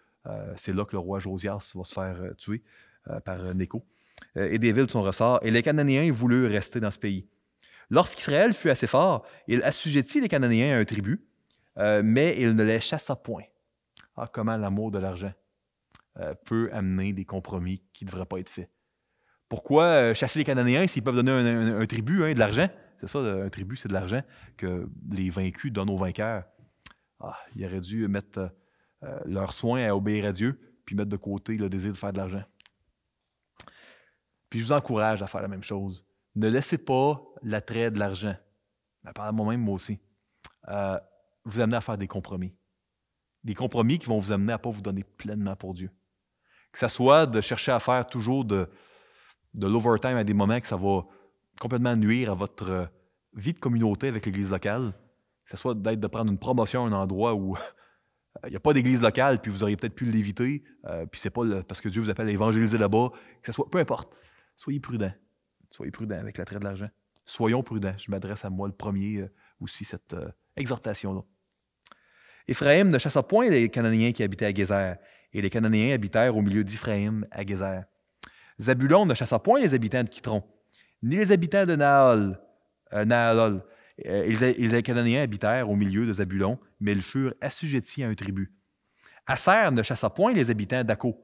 [0.56, 2.62] C'est là que le roi Josias va se faire tuer
[3.24, 3.84] par Néco.
[4.36, 7.26] Euh, et des villes de son ressort, et les Cananéens voulurent rester dans ce pays.
[7.90, 11.24] Lorsqu'Israël fut assez fort, il assujettit les Cananéens à un tribut,
[11.78, 13.44] euh, mais il ne les chassa point.
[14.16, 15.32] Ah, comment l'amour de l'argent
[16.18, 18.68] euh, peut amener des compromis qui ne devraient pas être faits.
[19.48, 22.68] Pourquoi chasser les Cananéens s'ils peuvent donner un, tribut, hein, de l'argent?
[23.00, 24.22] C'est ça, un tribut, c'est de l'argent
[24.56, 26.44] que les vaincus donnent aux vainqueurs.
[27.20, 28.50] Ah, ils auraient dû mettre
[29.24, 32.18] leur soin à obéir à Dieu, puis mettre de côté le désir de faire de
[32.18, 32.44] l'argent.
[34.50, 36.04] Puis je vous encourage à faire la même chose.
[36.34, 38.36] Ne laissez pas l'attrait de l'argent,
[39.14, 39.98] par moi-même, moi aussi,
[40.68, 40.98] euh,
[41.44, 42.54] vous amener à faire des compromis.
[43.44, 45.90] Des compromis qui vont vous amener à ne pas vous donner pleinement pour Dieu.
[46.72, 48.68] Que ce soit de chercher à faire toujours de,
[49.54, 51.04] de l'overtime à des moments que ça va
[51.60, 52.88] complètement nuire à votre
[53.34, 54.92] vie de communauté avec l'Église locale.
[55.44, 57.56] Que ce soit d'être de prendre une promotion à un endroit où
[58.44, 61.30] il n'y a pas d'église locale, puis vous auriez peut-être pu l'éviter, euh, puis c'est
[61.30, 63.10] pas parce que Dieu vous appelle à évangéliser là-bas,
[63.42, 64.12] que ce soit, peu importe.
[64.56, 65.12] Soyez prudents.
[65.70, 66.88] Soyez prudents avec l'attrait de l'argent.
[67.24, 67.94] Soyons prudents.
[67.98, 69.30] Je m'adresse à moi le premier euh,
[69.60, 71.20] aussi, cette euh, exhortation-là.
[72.46, 74.96] Éphraïm ne chassa point les Cananéens qui habitaient à Gézer,
[75.32, 77.82] et les Cananéens habitèrent au milieu d'Éphraïm à Gézer.
[78.60, 80.42] Zabulon ne chassa point les habitants de Kitron,
[81.02, 82.38] ni les habitants de Naal,
[82.94, 83.64] euh,
[84.56, 88.52] les, Cananéens habitèrent au milieu de Zabulon, mais ils furent assujettis à un tribut.
[89.26, 91.20] Asser ne chassa point les habitants d'Ako,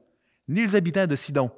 [0.47, 1.51] ni les habitants de Sidon,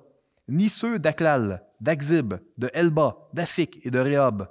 [0.47, 4.47] ni ceux d'Aklal, d'Akzib, de Elba, d'Afik et de Rehob.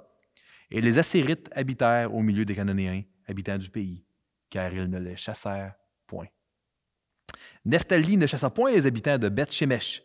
[0.69, 4.03] Et les Assérites habitèrent au milieu des Cananéens, habitants du pays,
[4.49, 5.73] car ils ne les chassèrent
[6.05, 6.27] point.
[7.65, 10.03] Nephtali ne chassa point les habitants de Beth-Shemesh,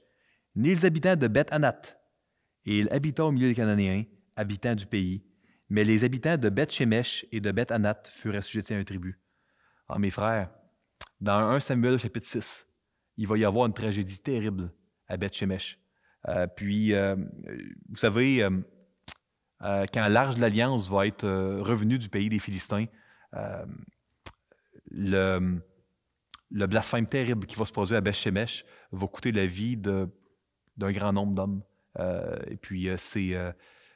[0.55, 1.83] ni les habitants de Beth-Anat.
[2.65, 4.05] Et il habita au milieu des Cananéens,
[4.37, 5.25] habitants du pays.
[5.69, 9.19] Mais les habitants de Beth-Shemesh et de Beth-Anat furent assujettis à un tribut.
[9.89, 10.51] Ah, mes frères,
[11.21, 12.67] dans 1 Samuel chapitre 6,
[13.17, 14.73] il va y avoir une tragédie terrible
[15.09, 15.79] à Beth-Shemesh.
[16.29, 17.17] Euh, puis, euh,
[17.89, 18.61] vous savez, euh,
[19.93, 21.27] quand l'Arche de l'Alliance va être
[21.61, 22.87] revenu du pays des Philistins,
[24.91, 25.63] le,
[26.51, 29.77] le blasphème terrible qui va se produire à Beth-Shemesh va coûter la vie
[30.77, 31.63] d'un grand nombre d'hommes.
[31.99, 33.53] Euh, et puis, euh, c'est, euh,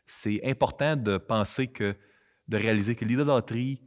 [0.06, 1.96] c'est important de penser que,
[2.48, 3.82] de réaliser que l'idolâtrie,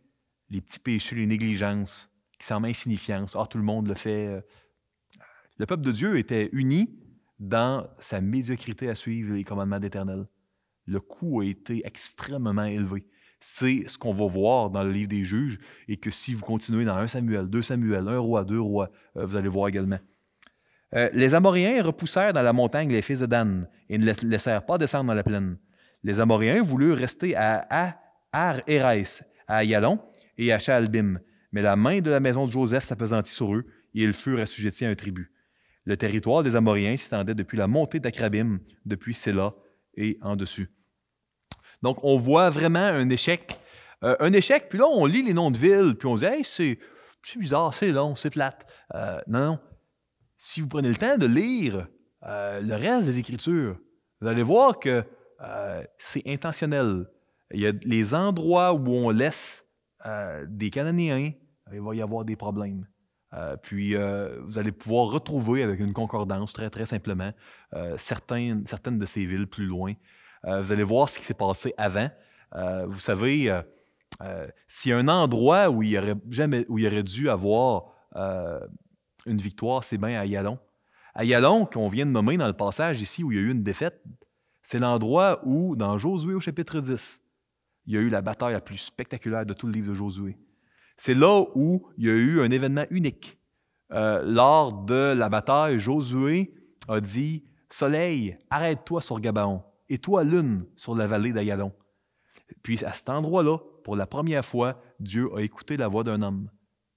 [0.49, 4.41] les petits péchés, les négligences, qui semblent insignifiants, ah, tout le monde le fait.
[5.57, 6.97] Le peuple de Dieu était uni
[7.37, 10.25] dans sa médiocrité à suivre les commandements d'Éternel.
[10.85, 13.05] Le coût a été extrêmement élevé.
[13.41, 16.85] C'est ce qu'on va voir dans le livre des juges et que si vous continuez
[16.85, 19.99] dans 1 Samuel, 2 Samuel, 1 roi, 2 rois, vous allez voir également.
[20.95, 24.65] Euh, les Amoréens repoussèrent dans la montagne les fils de Dan et ne les laissèrent
[24.65, 25.57] pas descendre dans la plaine.
[26.03, 27.99] Les Amoréens voulurent rester à
[28.31, 29.99] Ar-Érès, à Ayalon
[30.37, 31.19] et à Shaalbim,
[31.51, 34.85] mais la main de la maison de Joseph s'apesantit sur eux et ils furent assujettis
[34.85, 35.31] à un tribut.
[35.85, 39.53] Le territoire des Amoréens s'étendait depuis la montée d'Akrabim, depuis Séla
[39.95, 40.69] et en dessus.
[41.81, 43.59] Donc, on voit vraiment un échec.
[44.03, 46.43] Euh, un échec, puis là, on lit les noms de villes, puis on dit, hey,
[46.43, 46.77] c'est
[47.37, 48.65] bizarre, c'est long, c'est plate.
[48.95, 49.59] Euh, non, non
[50.39, 51.87] si vous prenez le temps de lire
[52.25, 53.77] euh, le reste des Écritures,
[54.21, 55.03] vous allez voir que
[55.41, 57.07] euh, c'est intentionnel.
[57.51, 59.65] Il y a les endroits où on laisse
[60.05, 61.33] euh, des Cananéens,
[61.73, 62.87] il va y avoir des problèmes.
[63.61, 67.31] puis vous allez pouvoir retrouver avec une concordance très très simplement
[67.97, 69.93] certaines, de ces villes plus loin.
[70.43, 72.09] vous allez voir ce qui s'est passé avant.
[72.87, 73.61] vous savez,
[74.67, 77.93] s'il y a un endroit où il aurait jamais où il aurait dû avoir
[79.29, 80.59] une victoire, c'est bien à Yalon.
[81.13, 83.51] À Yalon, qu'on vient de nommer dans le passage ici où il y a eu
[83.51, 84.03] une défaite,
[84.61, 87.21] c'est l'endroit où, dans Josué au chapitre 10,
[87.85, 90.37] il y a eu la bataille la plus spectaculaire de tout le livre de Josué.
[90.97, 93.39] C'est là où il y a eu un événement unique.
[93.91, 96.53] Euh, lors de la bataille, Josué
[96.87, 101.71] a dit Soleil, arrête-toi sur Gabaon, et toi, lune, sur la vallée d'Ayalon.
[102.63, 106.49] Puis à cet endroit-là, pour la première fois, Dieu a écouté la voix d'un homme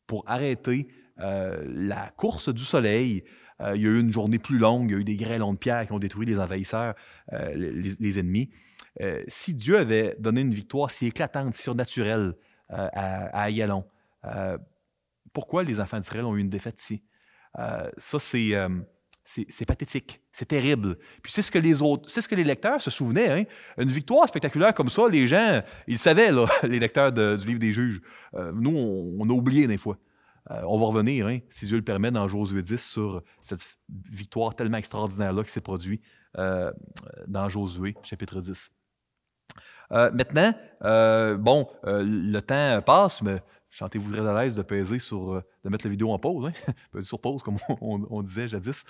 [0.06, 0.88] pour arrêter
[1.22, 3.24] la course du soleil.
[3.62, 5.52] Euh, il y a eu une journée plus longue, il y a eu des grêlons
[5.52, 6.94] de pierre qui ont détruit les envahisseurs,
[7.32, 8.50] euh, les, ennemis.
[9.28, 12.34] si Dieu avait donné une victoire si éclatante, si surnaturelle
[12.68, 13.84] à, Ayalon,
[15.32, 17.02] pourquoi les enfants d'Israël ont eu une défaite ici?
[17.54, 18.54] ça, c'est
[19.24, 20.98] c'est pathétique, c'est terrible.
[21.22, 23.28] Puis c'est ce que les autres, c'est ce que les lecteurs se souvenaient.
[23.28, 23.44] Hein?
[23.78, 26.30] Une victoire spectaculaire comme ça, les gens, ils savaient,
[26.64, 28.00] les lecteurs du livre des juges.
[28.54, 29.96] nous, on, on, a oublié des fois.
[30.50, 33.64] Euh, on va revenir, hein, si Dieu le permet, dans Josué 10 sur cette
[34.10, 36.02] victoire tellement extraordinaire-là qui s'est produite
[36.38, 36.72] euh,
[37.26, 38.70] dans Josué, chapitre 10.
[39.92, 40.52] Euh, maintenant,
[41.38, 45.90] bon, le temps passe, mais chantez-vous très à l'aise de peser sur, de mettre la
[45.90, 46.72] vidéo en pause, hein?
[47.02, 48.84] sur pause, comme on, disait jadis.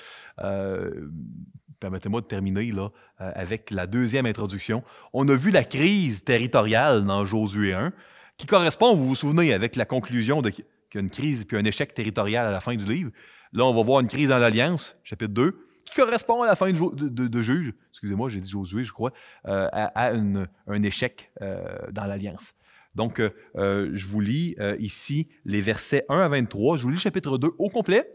[1.80, 4.84] Permettez-moi de terminer là, avec la deuxième introduction.
[5.12, 7.92] On a vu la crise territoriale dans Josué 1,
[8.38, 10.52] qui correspond, vous vous souvenez, avec la conclusion de
[10.92, 13.10] qu'il y a une crise puis un échec territorial à la fin du livre.
[13.52, 16.70] Là, on va voir une crise dans l'Alliance, chapitre 2, qui correspond à la fin
[16.70, 19.12] de, Juge, excusez-moi, j'ai dit Josué, je crois,
[19.48, 22.54] euh, à, un échec euh, dans l'Alliance.
[22.94, 26.76] Donc, euh, je vous lis ici les versets 1 à 23.
[26.76, 28.06] Je vous lis chapitre 2 au complet.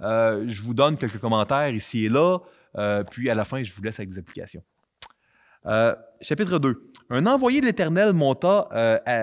[0.00, 2.38] je vous donne quelques commentaires ici et là,
[3.10, 4.62] puis à la fin, je vous laisse avec des applications.
[6.22, 6.90] chapitre 2.
[7.10, 8.68] Un envoyé de l'Éternel monta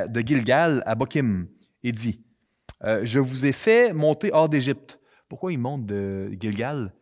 [0.08, 1.48] de Gilgal à Bokim
[1.84, 2.25] et dit
[2.86, 5.00] euh, je vous ai fait monter hors d'Égypte.
[5.28, 6.94] Pourquoi il monte de Gilgal?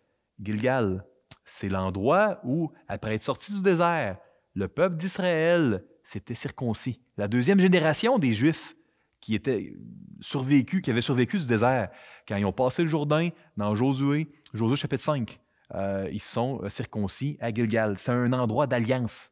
[0.41, 1.05] Gilgal,
[1.43, 4.17] c'est l'endroit où, après être sorti du désert,
[4.55, 7.01] le peuple d'Israël s'était circoncis.
[7.17, 8.75] La deuxième génération des Juifs
[9.19, 9.73] qui étaient
[10.21, 11.89] survécus, qui avaient survécu du désert,
[12.27, 15.39] quand ils ont passé le Jourdain dans Josué, Josué chapitre 5,
[15.75, 17.97] euh, ils sont euh, circoncis à Gilgal.
[17.97, 19.31] C'est un endroit d'alliance.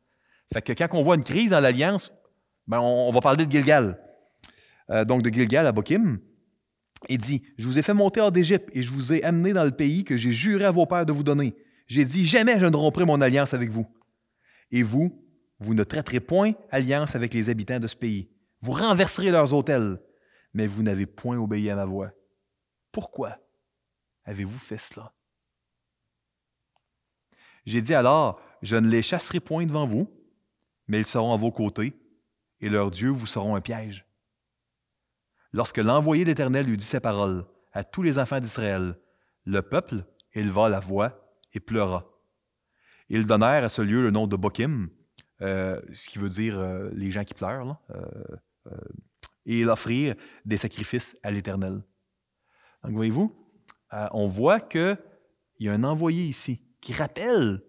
[0.52, 2.12] Fait que quand on voit une crise dans l'alliance,
[2.68, 3.97] ben on, va parler de Gilgal.
[5.06, 6.20] donc de Gilgal à Bokim
[7.08, 9.64] et dit, je vous ai fait monter hors d'Égypte et je vous ai amené dans
[9.64, 11.56] le pays que j'ai juré à vos pères de vous donner.
[11.88, 13.88] J'ai dit, jamais je ne romprai mon alliance avec vous.
[14.72, 15.26] Et vous,
[15.60, 18.30] vous ne traiterez point alliance avec les habitants de ce pays.
[18.62, 19.99] Vous renverserez leurs hôtels,
[20.54, 22.12] mais vous n'avez point obéi à ma voix.
[22.91, 23.38] Pourquoi
[24.26, 25.14] avez-vous fait cela?
[27.66, 30.08] J'ai dit alors, je ne les chasserai point devant vous,
[30.88, 31.93] mais ils seront à vos côtés,
[32.60, 34.06] et leurs dieux vous seront un piège.
[35.54, 38.97] Lorsque l'envoyé d'Éternel lui dit ces paroles à tous les enfants d'Israël,
[39.45, 42.06] le peuple éleva la voix et pleura.
[43.10, 44.89] Ils donnèrent à ce lieu le nom de Bokim,
[45.41, 48.72] euh, ce qui veut dire euh, les gens qui pleurent, euh,
[49.45, 51.82] et ils offrirent des sacrifices à l'Éternel.
[52.84, 53.36] Donc, voyez-vous,
[54.12, 54.97] on voit qu'il
[55.60, 57.62] y a un envoyé ici qui rappelle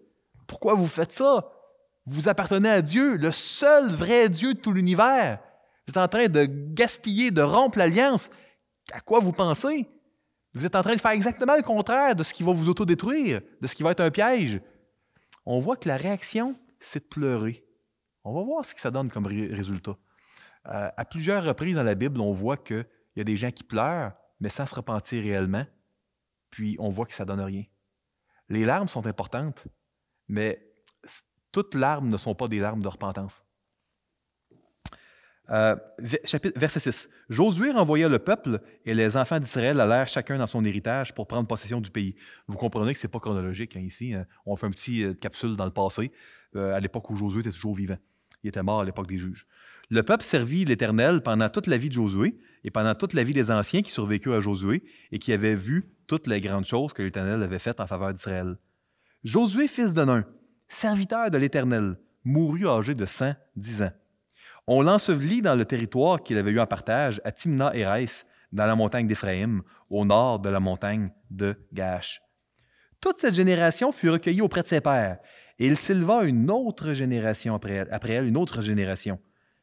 [0.47, 1.51] pourquoi vous faites ça.
[2.05, 5.39] Vous appartenez à Dieu, le seul vrai Dieu de tout l'univers.
[5.85, 8.29] Vous êtes en train de gaspiller, de rompre l'alliance.
[8.91, 9.87] À quoi vous pensez?
[10.53, 13.41] Vous êtes en train de faire exactement le contraire de ce qui va vous autodétruire,
[13.59, 14.61] de ce qui va être un piège.
[15.45, 17.65] On voit que la réaction, c'est de pleurer.
[18.23, 19.97] On va voir ce que ça donne comme résultat.
[20.67, 22.85] Euh, à plusieurs reprises dans la Bible, on voit qu'il
[23.17, 25.65] y a des gens qui pleurent, mais sans se repentir réellement,
[26.49, 27.63] puis on voit que ça ne donne rien.
[28.47, 29.65] Les larmes sont importantes,
[30.27, 30.65] mais
[31.51, 33.43] toutes larmes ne sont pas des larmes de repentance.
[35.49, 35.75] Euh,
[36.55, 37.09] verset 6.
[37.29, 41.47] Josué renvoya le peuple et les enfants d'Israël allèrent chacun dans son héritage pour prendre
[41.47, 42.15] possession du pays.
[42.47, 44.13] Vous comprenez que ce n'est pas chronologique hein, ici.
[44.13, 44.25] Hein.
[44.45, 46.11] On fait un petit euh, capsule dans le passé,
[46.55, 47.97] euh, à l'époque où Josué était toujours vivant.
[48.43, 49.45] Il était mort à l'époque des juges.
[49.89, 53.33] Le peuple servit l'Éternel pendant toute la vie de Josué et pendant toute la vie
[53.33, 57.03] des anciens qui survécurent à Josué et qui avaient vu toutes les grandes choses que
[57.03, 58.57] l'Éternel avait faites en faveur d'Israël.
[59.25, 60.25] Josué, fils de Nun,
[60.67, 63.91] serviteur de l'Éternel, mourut âgé de 110 ans.
[64.67, 68.75] On l'ensevelit dans le territoire qu'il avait eu en partage à Timna Eres, dans la
[68.75, 72.21] montagne d'Éphraïm, au nord de la montagne de Gash.
[73.01, 75.17] Toute cette génération fut recueillie auprès de ses pères,
[75.59, 79.19] et il s'éleva une autre génération après elle, une autre génération,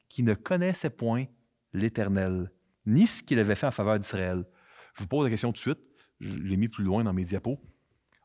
[0.08, 1.24] qui ne connaissait point
[1.72, 2.50] l'Éternel,
[2.84, 4.44] ni ce qu'il avait fait en faveur d'Israël.
[4.94, 5.80] Je vous pose la question tout de suite,
[6.20, 7.58] je l'ai mis plus loin dans mes diapos.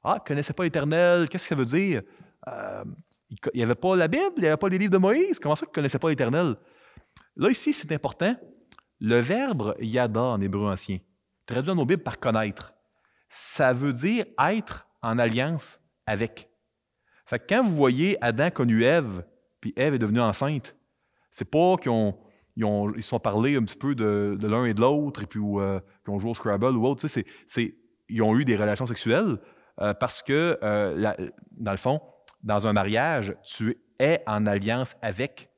[0.04, 2.02] Ah, connaissait pas l'Éternel, qu'est-ce que ça veut dire?
[2.48, 2.84] Euh,
[3.30, 5.40] il n'y avait pas la Bible, il n'y avait pas les livres de Moïse.
[5.40, 6.56] Comment ça qu'il ne connaissait pas l'Éternel?
[7.36, 8.36] Là, ici, c'est important.
[9.00, 11.00] Le verbe yada en hébreu ancien,
[11.46, 12.74] traduit dans nos Bibles par connaître,
[13.30, 16.50] ça veut dire être en alliance avec.
[17.26, 19.26] Fait que quand vous voyez Adam connu Ève,
[19.60, 20.76] puis Ève est devenue enceinte,
[21.32, 22.16] c'est pas qu'ils ont,
[22.56, 26.14] ils sont parlé un petit peu de, l'un et de l'autre, et puis euh, qu'ils
[26.14, 27.08] ont joué au Scrabble ou autre.
[27.08, 27.76] C'est,
[28.08, 29.40] ils ont eu des relations sexuelles
[29.82, 31.14] euh, parce que, euh,
[31.52, 32.00] dans le fond,
[32.46, 35.50] dans un mariage, tu es en alliance avec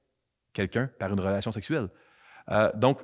[0.53, 1.89] quelqu'un par une relation sexuelle.
[2.49, 3.01] Euh, donc,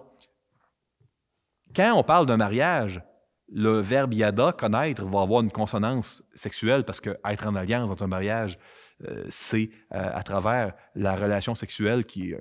[1.75, 3.01] quand on parle d'un mariage,
[3.49, 8.03] le verbe yada, connaître, va avoir une consonance sexuelle parce que être en alliance dans
[8.03, 8.57] un mariage,
[9.03, 12.39] euh, c'est euh, à travers la relation sexuelle qui est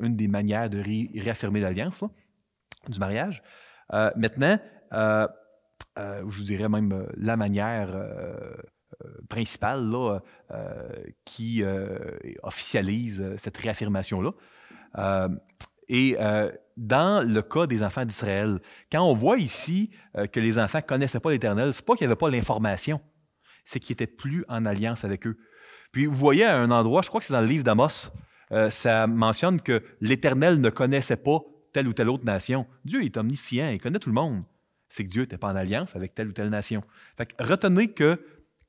[0.00, 0.82] une des manières de
[1.20, 2.02] réaffirmer l'alliance
[2.88, 3.42] du mariage.
[4.16, 4.58] maintenant,
[4.90, 7.88] je vous dirais même la manière
[9.02, 10.20] euh, principale là,
[10.50, 10.88] euh,
[11.24, 11.98] qui euh,
[12.42, 14.32] officialise cette réaffirmation-là.
[15.88, 16.16] et
[16.76, 19.90] dans le cas des enfants d'Israël, quand on voit ici
[20.32, 23.00] que les enfants ne connaissaient pas l'Éternel, ce n'est pas qu'il n'y avait pas l'information,
[23.64, 25.38] c'est qu'ils n'étaient plus en alliance avec eux.
[25.92, 28.10] Puis vous voyez à un endroit, je crois que c'est dans le livre d'Amos,
[28.70, 31.40] ça mentionne que l'Éternel ne connaissait pas
[31.72, 32.66] telle ou telle autre nation.
[32.84, 34.44] Dieu est omniscient, il connaît tout le monde.
[34.88, 36.82] C'est que Dieu n'était pas en alliance avec telle ou telle nation.
[37.16, 38.20] Fait retenez que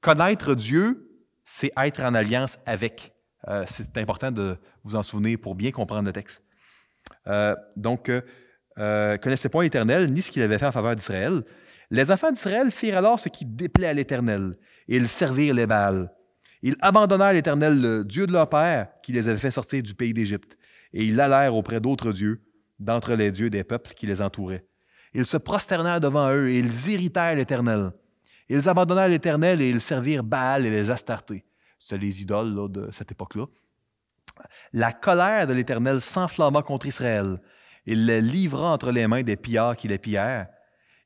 [0.05, 1.09] Connaître Dieu,
[1.45, 3.11] c'est être en alliance avec.
[3.47, 6.43] Euh, c'est important de vous en souvenir pour bien comprendre le texte.
[7.25, 8.21] Euh, donc, euh,
[8.77, 11.43] euh connaissez point l'Éternel, ni ce qu'il avait fait en faveur d'Israël.
[11.89, 14.53] Les enfants d'Israël firent alors ce qui déplaît à l'Éternel,
[14.87, 16.11] ils servirent les Baals.
[16.61, 20.13] Ils abandonnèrent l'Éternel, le Dieu de leur père, qui les avait fait sortir du pays
[20.13, 20.55] d'Égypte,
[20.93, 22.43] et ils allèrent auprès d'autres dieux,
[22.77, 24.67] d'entre les dieux des peuples qui les entouraient.
[25.15, 27.91] Ils se prosternèrent devant eux, et ils irritèrent l'Éternel.
[28.49, 31.45] Ils abandonnèrent l'Éternel et ils servirent Baal et les Astartés.
[31.79, 33.45] C'est les idoles de cette époque-là.
[34.73, 37.41] La colère de l'Éternel s'enflamma contre Israël.
[37.85, 40.47] Il les livra entre les mains des pillards qui les pillèrent.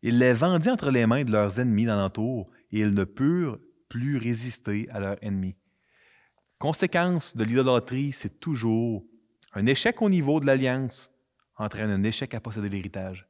[0.02, 3.60] Il les vendit entre les mains de leurs ennemis d'alentour, et ils ne purent
[3.90, 5.56] plus résister à leurs ennemis.
[6.58, 9.04] Conséquence de l'idolâtrie, c'est toujours
[9.54, 11.12] un échec au niveau de l'alliance
[11.60, 13.28] entraîne un échec à posséder l'héritage.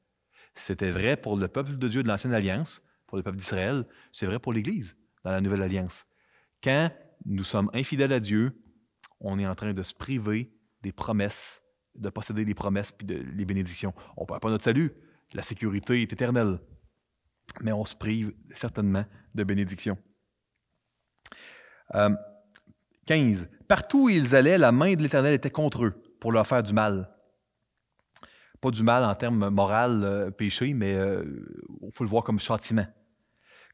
[0.55, 4.27] C'était vrai pour le peuple de Dieu de l'Ancienne Alliance, pour le peuple d'Israël, c'est
[4.27, 6.05] vrai pour l'Église dans la Nouvelle Alliance.
[6.63, 6.91] Quand
[7.25, 8.51] nous sommes infidèles à Dieu,
[9.19, 10.53] on est en train de se priver
[10.83, 11.63] des promesses,
[11.95, 13.95] de posséder les promesses puis les bénédictions.
[14.15, 14.93] On ne perd pas notre salut.
[15.33, 16.59] La sécurité est éternelle.
[17.61, 19.97] Mais on se prive certainement de bénédictions.
[21.91, 23.43] 15.
[23.43, 26.61] Euh, Partout où ils allaient, la main de l'Éternel était contre eux pour leur faire
[26.61, 27.09] du mal.
[28.61, 31.23] Pas du mal en termes moral, euh, péché, mais il euh,
[31.91, 32.85] faut le voir comme châtiment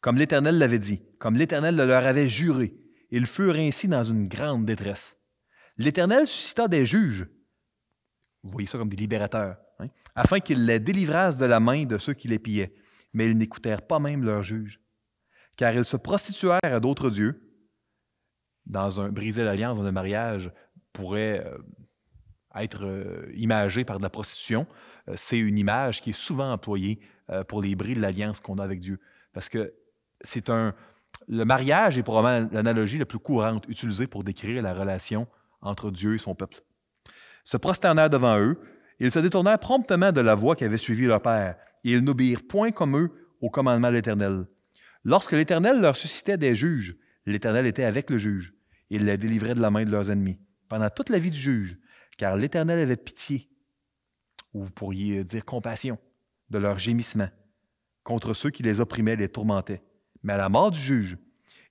[0.05, 2.77] comme l'Éternel l'avait dit, comme l'Éternel le leur avait juré.
[3.09, 5.17] Ils furent ainsi dans une grande détresse.
[5.79, 7.27] L'Éternel suscita des juges,
[8.43, 11.97] vous voyez ça comme des libérateurs, hein, afin qu'ils les délivrassent de la main de
[11.97, 12.75] ceux qui les pillaient.
[13.13, 14.79] Mais ils n'écoutèrent pas même leurs juges,
[15.55, 17.41] car ils se prostituèrent à d'autres dieux.
[18.67, 20.51] Dans un briser l'alliance dans le mariage
[20.93, 21.57] pourrait euh,
[22.63, 24.67] être euh, imagé par de la prostitution.
[25.09, 26.99] Euh, c'est une image qui est souvent employée
[27.47, 28.99] pour les bris de l'alliance qu'on a avec Dieu.
[29.33, 29.73] Parce que
[30.21, 30.75] c'est un.
[31.27, 35.25] Le mariage est probablement l'analogie la plus courante utilisée pour décrire la relation
[35.59, 36.61] entre Dieu et son peuple.
[37.43, 38.59] Se prosternèrent devant eux,
[38.99, 41.55] ils se détournèrent promptement de la voie qui avait suivi leur père.
[41.83, 44.45] et ils n'obéirent point comme eux au commandement de l'Éternel.
[45.03, 46.95] Lorsque l'Éternel leur suscitait des juges,
[47.25, 48.53] l'Éternel était avec le juge.
[48.91, 50.37] Il les délivrait de la main de leurs ennemis
[50.67, 51.77] pendant toute la vie du juge,
[52.17, 53.49] car l'Éternel avait pitié,
[54.53, 55.97] ou vous pourriez dire compassion,
[56.49, 57.29] de leurs gémissements
[58.03, 59.81] contre ceux qui les opprimaient et les tourmentaient.
[60.23, 61.17] Mais à la mort du juge,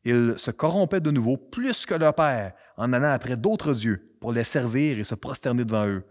[0.04, 4.32] ils se corrompaient de nouveau plus que leur père en allant après d'autres dieux pour
[4.32, 6.04] les servir et se prosterner devant eux.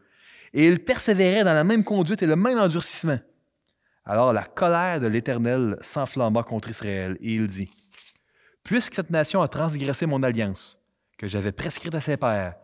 [0.53, 3.19] Et ils persévéraient dans la même conduite et le même endurcissement.
[4.05, 7.69] Alors la colère de l'Éternel s'enflamma contre Israël, et il dit,
[8.63, 10.79] Puisque cette nation a transgressé mon alliance,
[11.17, 12.55] que j'avais prescrite à ses pères,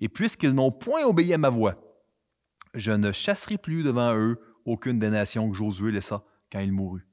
[0.00, 1.76] et puisqu'ils n'ont point obéi à ma voix,
[2.74, 7.06] je ne chasserai plus devant eux aucune des nations que Josué laissa quand il mourut.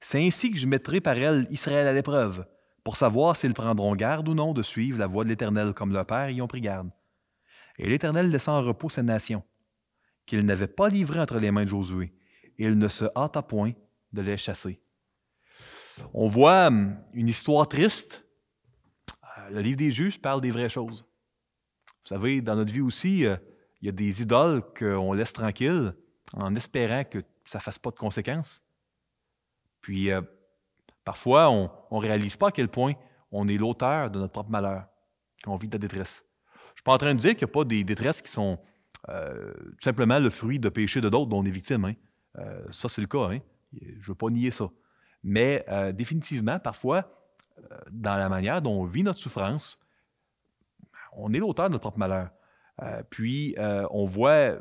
[0.00, 2.46] C'est ainsi que je mettrai par elles Israël à l'épreuve,
[2.84, 6.06] pour savoir s'ils prendront garde ou non de suivre la voie de l'Éternel comme leurs
[6.06, 6.90] pères y ont pris garde.
[7.78, 9.42] Et l'Éternel laissa en repos ces nations,
[10.26, 12.12] qu'il n'avait pas livrées entre les mains de Josué,
[12.58, 13.72] et il ne se hâta point
[14.12, 14.80] de les chasser.
[16.14, 18.24] On voit hum, une histoire triste.
[19.38, 21.07] Euh, le livre des juges parle des vraies choses.
[22.08, 23.36] Vous savez, dans notre vie aussi, euh,
[23.82, 25.94] il y a des idoles qu'on laisse tranquilles
[26.32, 28.62] en espérant que ça ne fasse pas de conséquences.
[29.80, 30.22] Puis, euh,
[31.04, 32.94] parfois, on ne réalise pas à quel point
[33.30, 34.86] on est l'auteur de notre propre malheur,
[35.44, 36.24] qu'on vit de la détresse.
[36.54, 38.30] Je ne suis pas en train de dire qu'il n'y a pas des détresses qui
[38.30, 38.58] sont
[39.06, 41.84] tout simplement le fruit de péchés de d'autres dont on est victime.
[41.86, 41.94] Hein.
[42.38, 43.30] Euh, ça, c'est le cas.
[43.30, 43.40] Hein.
[43.72, 44.70] Je ne veux pas nier ça.
[45.22, 47.10] Mais euh, définitivement, parfois,
[47.58, 49.80] euh, dans la manière dont on vit notre souffrance,
[51.18, 52.30] on est l'auteur de notre propre malheur.
[53.10, 53.54] puis,
[53.90, 54.56] on voit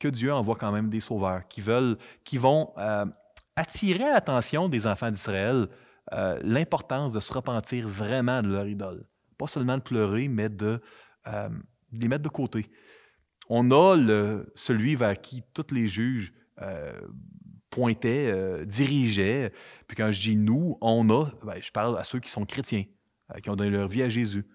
[0.00, 2.72] que Dieu envoie quand même des sauveurs qui veulent, qui vont
[3.56, 5.68] attirer l'attention des enfants d'Israël
[6.42, 9.04] l'importance de se repentir vraiment de leur idole.
[9.38, 10.80] Pas seulement de pleurer, mais de,
[11.92, 12.70] les mettre de côté.
[13.48, 13.96] On a
[14.54, 16.92] celui vers qui tous les juges euh,
[17.70, 19.52] pointait, euh, dirigeait.
[19.86, 22.84] Puis quand je dis nous, on a, ben, je parle à ceux qui sont chrétiens,
[23.34, 24.46] euh, qui ont donné leur vie à Jésus.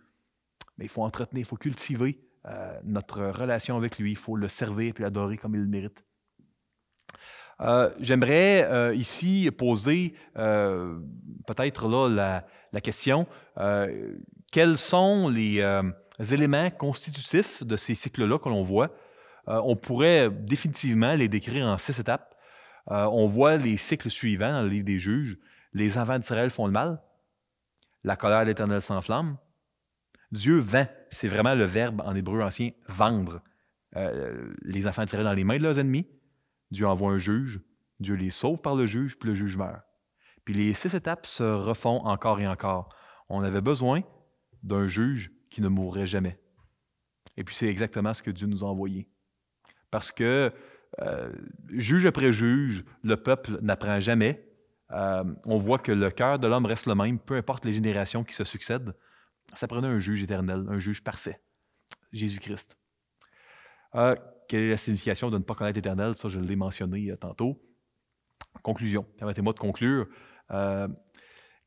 [0.78, 2.19] Mais il faut entretenir, il faut cultiver
[2.84, 6.05] notre relation avec lui, il faut le servir et l'adorer comme il le mérite.
[7.99, 13.28] J'aimerais ici poser peut-être là la, la question
[14.51, 15.61] quels sont les
[16.32, 18.91] éléments constitutifs de ces cycles-là que l'on voit?
[19.47, 22.36] Euh, on pourrait définitivement les décrire en six étapes.
[22.91, 25.38] Euh, on voit les cycles suivants dans le livre des juges.
[25.73, 27.01] Les enfants d'Israël font le mal.
[28.03, 29.38] La colère de l'Éternel s'enflamme.
[30.32, 30.86] Dieu vend.
[31.09, 33.41] C'est vraiment le verbe en hébreu ancien, vendre.
[33.95, 36.07] Euh, les enfants d'Israël dans les mains de leurs ennemis.
[36.71, 37.61] Dieu envoie un juge.
[37.99, 39.82] Dieu les sauve par le juge, puis le juge meurt.
[40.45, 42.89] Puis les six étapes se refont encore et encore.
[43.30, 44.01] On avait besoin
[44.63, 46.39] d'un juge qui ne mourrait jamais.
[47.38, 49.09] Et puis c'est exactement ce que Dieu nous a envoyé.
[49.91, 50.51] Parce que
[51.01, 51.32] euh,
[51.69, 54.43] juge après juge, le peuple n'apprend jamais.
[54.91, 58.23] Euh, on voit que le cœur de l'homme reste le même, peu importe les générations
[58.23, 58.95] qui se succèdent.
[59.54, 61.39] Ça prenait un juge éternel, un juge parfait,
[62.12, 62.78] Jésus-Christ.
[63.95, 64.16] Euh,
[64.48, 66.16] quelle est la signification de ne pas connaître l'éternel?
[66.16, 67.62] Ça, je l'ai mentionné tantôt.
[68.62, 69.06] Conclusion.
[69.18, 70.08] Permettez-moi de conclure.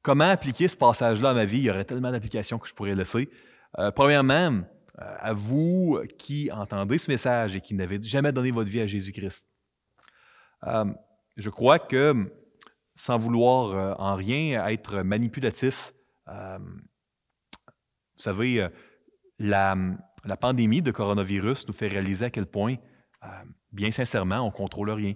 [0.02, 1.58] comment appliquer ce passage-là à ma vie?
[1.58, 3.28] Il y aurait tellement d'applications que je pourrais laisser.
[3.94, 4.62] premièrement,
[4.98, 8.86] euh, à vous qui entendez ce message et qui n'avez jamais donné votre vie à
[8.86, 9.46] Jésus-Christ.
[10.66, 10.84] Euh,
[11.36, 12.30] je crois que,
[12.96, 15.94] sans vouloir euh, en rien être manipulatif,
[18.20, 18.68] vous savez,
[19.38, 19.74] la,
[20.26, 22.76] la, pandémie de coronavirus nous fait réaliser à quel point,
[23.72, 25.14] bien sincèrement, on ne contrôle rien.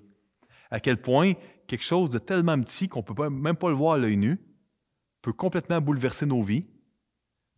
[0.70, 1.34] À quel point
[1.66, 4.40] quelque chose de tellement petit qu'on ne peut même pas le voir à l'œil nu
[5.20, 6.66] peut complètement bouleverser nos vies,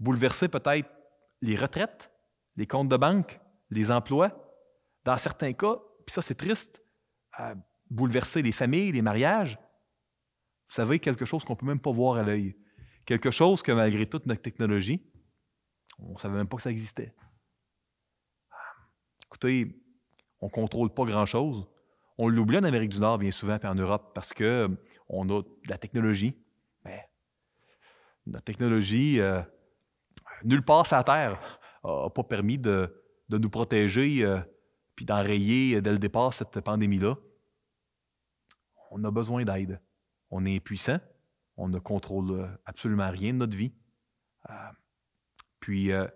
[0.00, 0.90] bouleverser peut-être
[1.42, 2.10] les retraites,
[2.56, 3.38] les comptes de banque,
[3.70, 4.32] les emplois.
[5.04, 6.82] Dans certains cas, puis ça c'est triste,
[7.88, 9.60] bouleverser les familles, les mariages.
[10.68, 12.56] Vous savez, quelque chose qu'on ne peut même pas voir à l'œil.
[13.04, 15.00] Quelque chose que malgré toute notre technologie,
[15.98, 17.14] on ne savait même pas que ça existait.
[19.24, 19.82] Écoutez,
[20.40, 21.66] on ne contrôle pas grand-chose.
[22.18, 24.44] On l'oublie en Amérique du Nord bien souvent, puis en Europe, parce qu'on
[25.28, 26.34] a de la technologie.
[26.84, 27.08] Mais
[28.26, 29.42] la technologie, euh,
[30.44, 34.40] nulle part sur la Terre n'a pas permis de, nous protéger euh,
[34.94, 37.16] puis d'enrayer dès le départ cette pandémie-là.
[38.90, 39.80] On a besoin d'aide.
[40.30, 40.98] On est puissant.
[41.56, 43.72] On ne contrôle absolument rien de notre vie.
[44.48, 44.52] Euh,
[45.60, 46.06] puis, euh,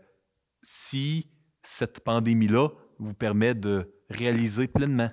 [0.62, 1.31] si
[1.62, 2.69] cette pandémie-là
[2.99, 5.11] vous permet de réaliser pleinement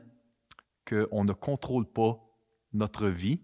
[0.86, 2.20] qu'on ne contrôle pas
[2.74, 3.42] notre vie,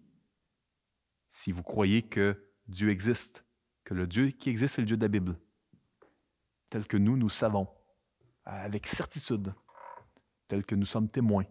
[1.29, 3.45] si vous croyez que Dieu existe,
[3.83, 5.39] que le Dieu qui existe, c'est le Dieu de la Bible,
[6.69, 7.67] tel que nous, nous savons,
[8.45, 9.53] avec certitude,
[10.47, 11.45] tel que nous sommes témoins.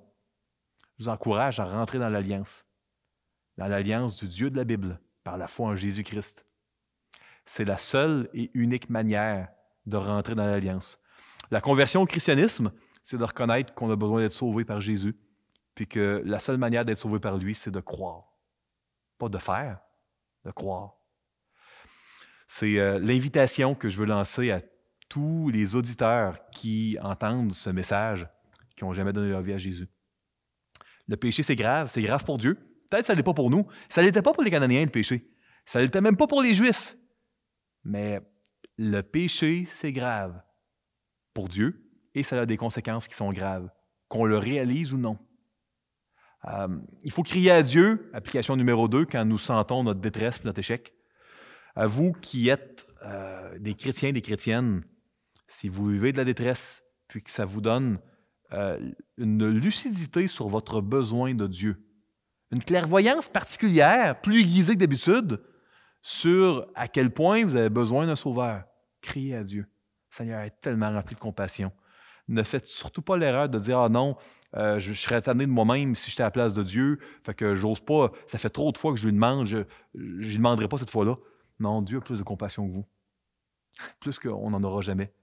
[0.99, 2.65] Je vous encourage à rentrer dans l'alliance,
[3.57, 6.45] dans l'alliance du Dieu de la Bible, par la foi en Jésus-Christ.
[7.45, 9.49] C'est la seule et unique manière
[9.87, 10.99] de rentrer dans l'alliance.
[11.51, 15.17] La conversion au christianisme, c'est de reconnaître qu'on a besoin d'être sauvé par Jésus,
[15.75, 18.25] puis que la seule manière d'être sauvé par lui, c'est de croire.
[19.19, 19.81] Pas de faire,
[20.45, 20.95] de croire.
[22.49, 24.61] C'est euh, l'invitation que je veux lancer à
[25.09, 28.27] tous les auditeurs qui entendent ce message,
[28.77, 29.89] qui n'ont jamais donné leur vie à Jésus.
[31.09, 32.55] Le péché, c'est grave, c'est grave pour Dieu.
[32.89, 33.67] Peut-être que ça ne l'est pas pour nous.
[33.89, 35.31] Ça ne l'était pas pour les Canadiens, le péché.
[35.65, 36.97] Ça ne l'était même pas pour les Juifs.
[37.85, 38.21] Mais
[38.79, 40.41] le péché, c'est grave
[41.35, 41.83] pour Dieu
[42.15, 43.69] et ça a des conséquences qui sont graves,
[44.09, 45.19] qu'on le réalise ou non.
[46.47, 46.69] Euh,
[47.03, 50.93] il faut crier à Dieu, application numéro 2, quand nous sentons notre détresse, notre échec.
[51.75, 54.85] À vous qui êtes euh, des chrétiens, des chrétiennes,
[55.47, 57.99] si vous vivez de la détresse, puis que ça vous donne
[58.53, 58.79] euh,
[59.17, 61.87] une lucidité sur votre besoin de Dieu,
[62.51, 65.41] une clairvoyance particulière, plus aiguisée que d'habitude,
[66.03, 68.65] sur à quel point vous avez besoin d'un sauveur.
[69.01, 69.67] Criez à Dieu.
[70.11, 71.73] Seigneur est tellement rempli de compassion.
[72.29, 74.17] Ne faites surtout pas l'erreur de dire Ah non,
[74.57, 76.99] euh, je, serais tanné de moi-même si j'étais à la place de Dieu.
[77.25, 78.13] Fait que j'ose pas.
[78.27, 79.65] Ça fait trop de fois que je lui demande, je ne
[79.95, 81.17] lui demanderai pas cette fois-là.
[81.61, 82.87] Non, Dieu a plus de compassion que vous.
[84.01, 85.15] Plus qu'on n'en aura jamais.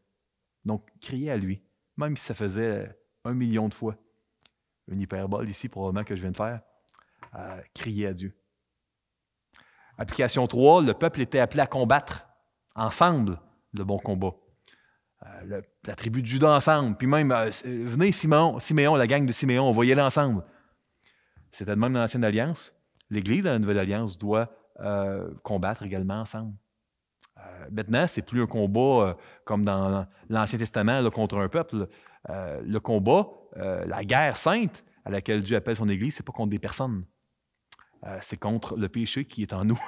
[0.65, 1.61] Donc, criez à lui,
[1.97, 2.89] même si ça faisait
[3.23, 3.95] un million de fois.
[4.87, 6.61] Une hyperbole ici, probablement, que je viens de faire.
[7.35, 8.38] Euh, criez à Dieu.
[9.99, 12.25] Application 3, le peuple était appelé à combattre
[12.73, 13.37] ensemble
[13.73, 14.33] le bon combat.
[15.25, 19.33] Euh, la tribu de Judas ensemble, puis même, euh, venez Simon, Siméon, la gang de
[19.33, 20.43] Siméon, on va y aller ensemble.
[21.51, 22.73] C'était même dans l'Ancienne Alliance.
[23.09, 24.49] L'Église dans la Nouvelle Alliance doit
[24.79, 26.53] euh, combattre également ensemble.
[27.69, 31.87] maintenant, c'est plus un combat comme dans l'Ancien Testament contre un peuple.
[32.27, 36.59] le combat, la guerre sainte à laquelle Dieu appelle son Église, c'est pas contre des
[36.59, 37.03] personnes.
[38.21, 39.79] C'est contre le péché qui est en nous.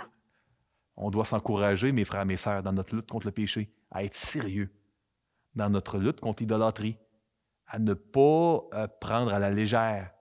[0.98, 4.14] On doit s'encourager, mes frères mes sœurs, dans notre lutte contre le péché, à être
[4.14, 4.70] sérieux
[5.56, 6.98] dans notre lutte contre l'idolâtrie,
[7.68, 10.12] à ne pas euh, prendre à la légère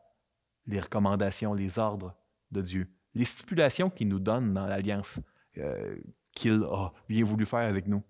[0.66, 2.14] les recommandations, les ordres
[2.50, 5.20] de Dieu, les stipulations qu'il nous donne dans l'alliance
[5.58, 5.96] euh,
[6.32, 8.02] qu'il a bien voulu faire avec nous.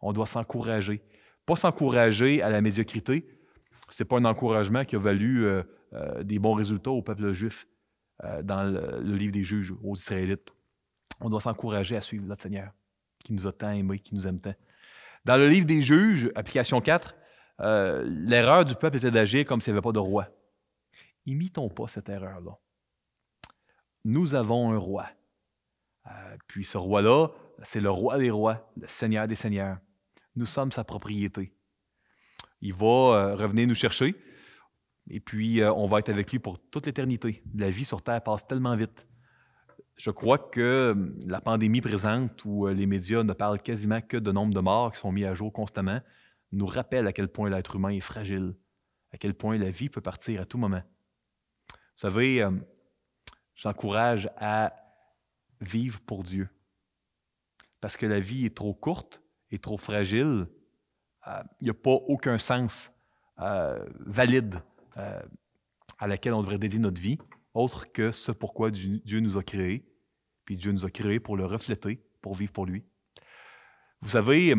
[0.00, 1.02] On doit s'encourager.
[1.46, 3.28] Pas s'encourager à la médiocrité.
[3.88, 5.62] Ce n'est pas un encouragement qui a valu euh,
[6.22, 7.66] des bons résultats au peuple juif
[8.42, 10.50] dans le, livre des juges aux Israélites.
[11.20, 12.72] On doit s'encourager à suivre notre Seigneur,
[13.24, 14.54] qui nous a tant aimés, qui nous aime tant.
[15.24, 17.14] Dans le livre des juges, application 4,
[17.60, 20.28] euh, l'erreur du peuple était d'agir comme s'il n'y avait pas de roi.
[21.26, 22.58] Imitons pas cette erreur-là.
[24.04, 25.06] Nous avons un roi.
[26.06, 27.28] Euh, puis ce roi-là,
[27.62, 29.78] c'est le roi des rois, le seigneur des seigneurs.
[30.36, 31.52] Nous sommes sa propriété.
[32.62, 34.14] Il va euh, revenir nous chercher
[35.10, 37.42] et puis on va être avec lui pour toute l'éternité.
[37.54, 39.06] La vie sur Terre passe tellement vite.
[39.96, 44.16] Je crois que hum, la pandémie présente, où euh, les médias ne parlent quasiment que
[44.16, 46.00] de nombre de morts qui sont mis à jour constamment,
[46.52, 48.54] nous rappelle à quel point l'être humain est fragile,
[49.12, 50.82] à quel point la vie peut partir à tout moment.
[51.68, 52.48] Vous savez,
[53.54, 54.72] j'encourage à
[55.60, 56.48] vivre pour Dieu.
[57.82, 60.46] Parce que la vie est trop courte et trop fragile.
[61.26, 62.90] Euh, il n'y a pas aucun sens
[63.38, 64.62] euh, valide
[64.96, 67.18] à laquelle on devrait dédier notre vie,
[67.54, 69.90] autre que ce pourquoi Dieu nous a créés
[70.50, 72.82] puis Dieu nous a créés pour le refléter, pour vivre pour lui.
[74.00, 74.52] Vous savez,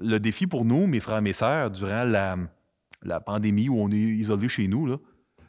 [0.00, 3.98] le défi pour nous, mes frères et mes sœurs, durant la, pandémie où on est
[3.98, 4.96] isolé chez nous,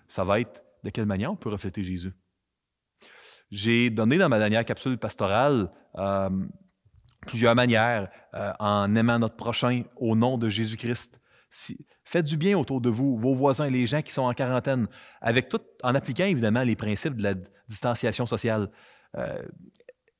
[0.10, 2.12] ça va être de quelle manière on peut refléter Jésus.
[3.52, 6.30] J'ai donné dans ma dernière capsule pastorale euh,
[7.22, 11.22] plusieurs manières euh, en aimant notre prochain au nom de Jésus-Christ.
[12.04, 14.88] Faites du bien autour de vous, vos voisins, les gens qui sont en quarantaine,
[15.22, 17.34] avec tout, en appliquant évidemment les principes de la
[17.68, 18.70] distanciation sociale.
[19.18, 19.42] Euh,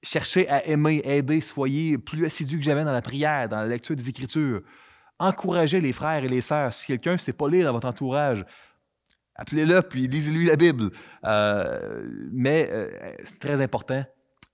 [0.02, 3.96] cherchez à aimer, aider, soyez plus assidus que jamais dans la prière, dans la lecture
[3.96, 4.62] des Écritures.
[5.20, 6.74] Encouragez les frères et les sœurs.
[6.74, 8.46] Si quelqu'un ne sait pas lire dans votre entourage,
[9.36, 10.92] appelez-le puis lisez-lui la Bible.
[11.24, 14.04] Euh, mais euh, c'est très important.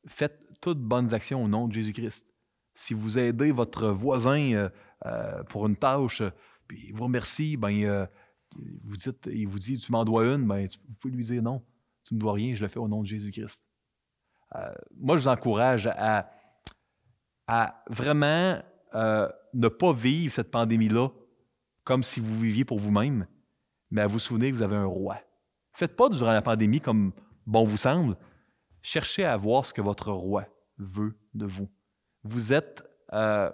[0.07, 2.27] Faites toutes bonnes actions au nom de Jésus-Christ.
[2.73, 4.69] Si vous aidez votre voisin
[5.49, 6.21] pour une tâche,
[6.71, 8.07] puis il vous remercie, ben,
[8.85, 11.61] vous dites, il vous dit Tu m'en dois une, ben, vous pouvez lui dire non,
[12.05, 13.61] tu ne me dois rien, je le fais au nom de Jésus-Christ.
[14.55, 16.31] Euh, moi, je vous encourage à,
[17.89, 18.61] vraiment
[18.95, 21.09] euh, ne pas vivre cette pandémie-là
[21.83, 23.27] comme si vous viviez pour vous-même,
[23.89, 25.17] mais à vous souvenir que vous avez un roi.
[25.73, 27.11] Faites pas durant la pandémie comme
[27.45, 28.15] bon vous semble.
[28.81, 30.45] Cherchez à voir ce que votre roi
[30.77, 31.69] veut de vous.
[32.23, 32.81] Vous êtes
[33.11, 33.51] euh,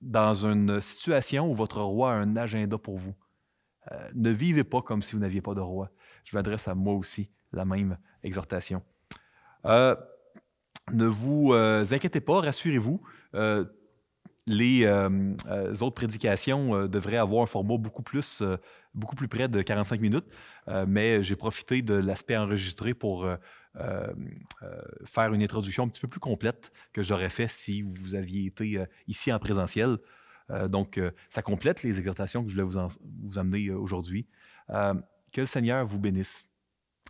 [0.00, 3.14] dans une situation où votre roi a un agenda pour vous.
[4.14, 5.90] ne vivez pas comme si vous n'aviez pas de roi.
[6.24, 8.82] je m'adresse à moi aussi la même exhortation.
[9.66, 9.96] Euh,
[10.92, 13.00] ne vous euh, inquiétez pas, rassurez-vous.
[13.34, 13.64] Euh,
[14.48, 18.44] les autres prédications devraient avoir un format beaucoup plus,
[18.94, 20.26] beaucoup plus près de 45 minutes,
[20.86, 23.28] mais j'ai profité de l'aspect enregistré pour
[25.04, 28.84] faire une introduction un petit peu plus complète que j'aurais fait si vous aviez été
[29.06, 29.98] ici en présentiel.
[30.68, 34.26] donc, ça complète les exhortations que je voulais vous, amener aujourd'hui.
[34.68, 36.46] que le Seigneur vous bénisse,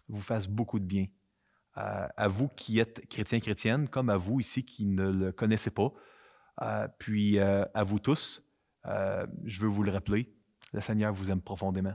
[0.08, 1.06] vous fasse beaucoup de bien
[1.76, 5.92] à, vous qui êtes chrétiens, chrétiennes, comme à vous ici qui ne le connaissez pas.
[6.62, 8.42] Euh, puis euh, à vous tous,
[8.86, 10.34] euh, je veux vous le rappeler,
[10.72, 11.94] le Seigneur vous aime profondément.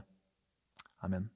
[1.00, 1.28] Amen.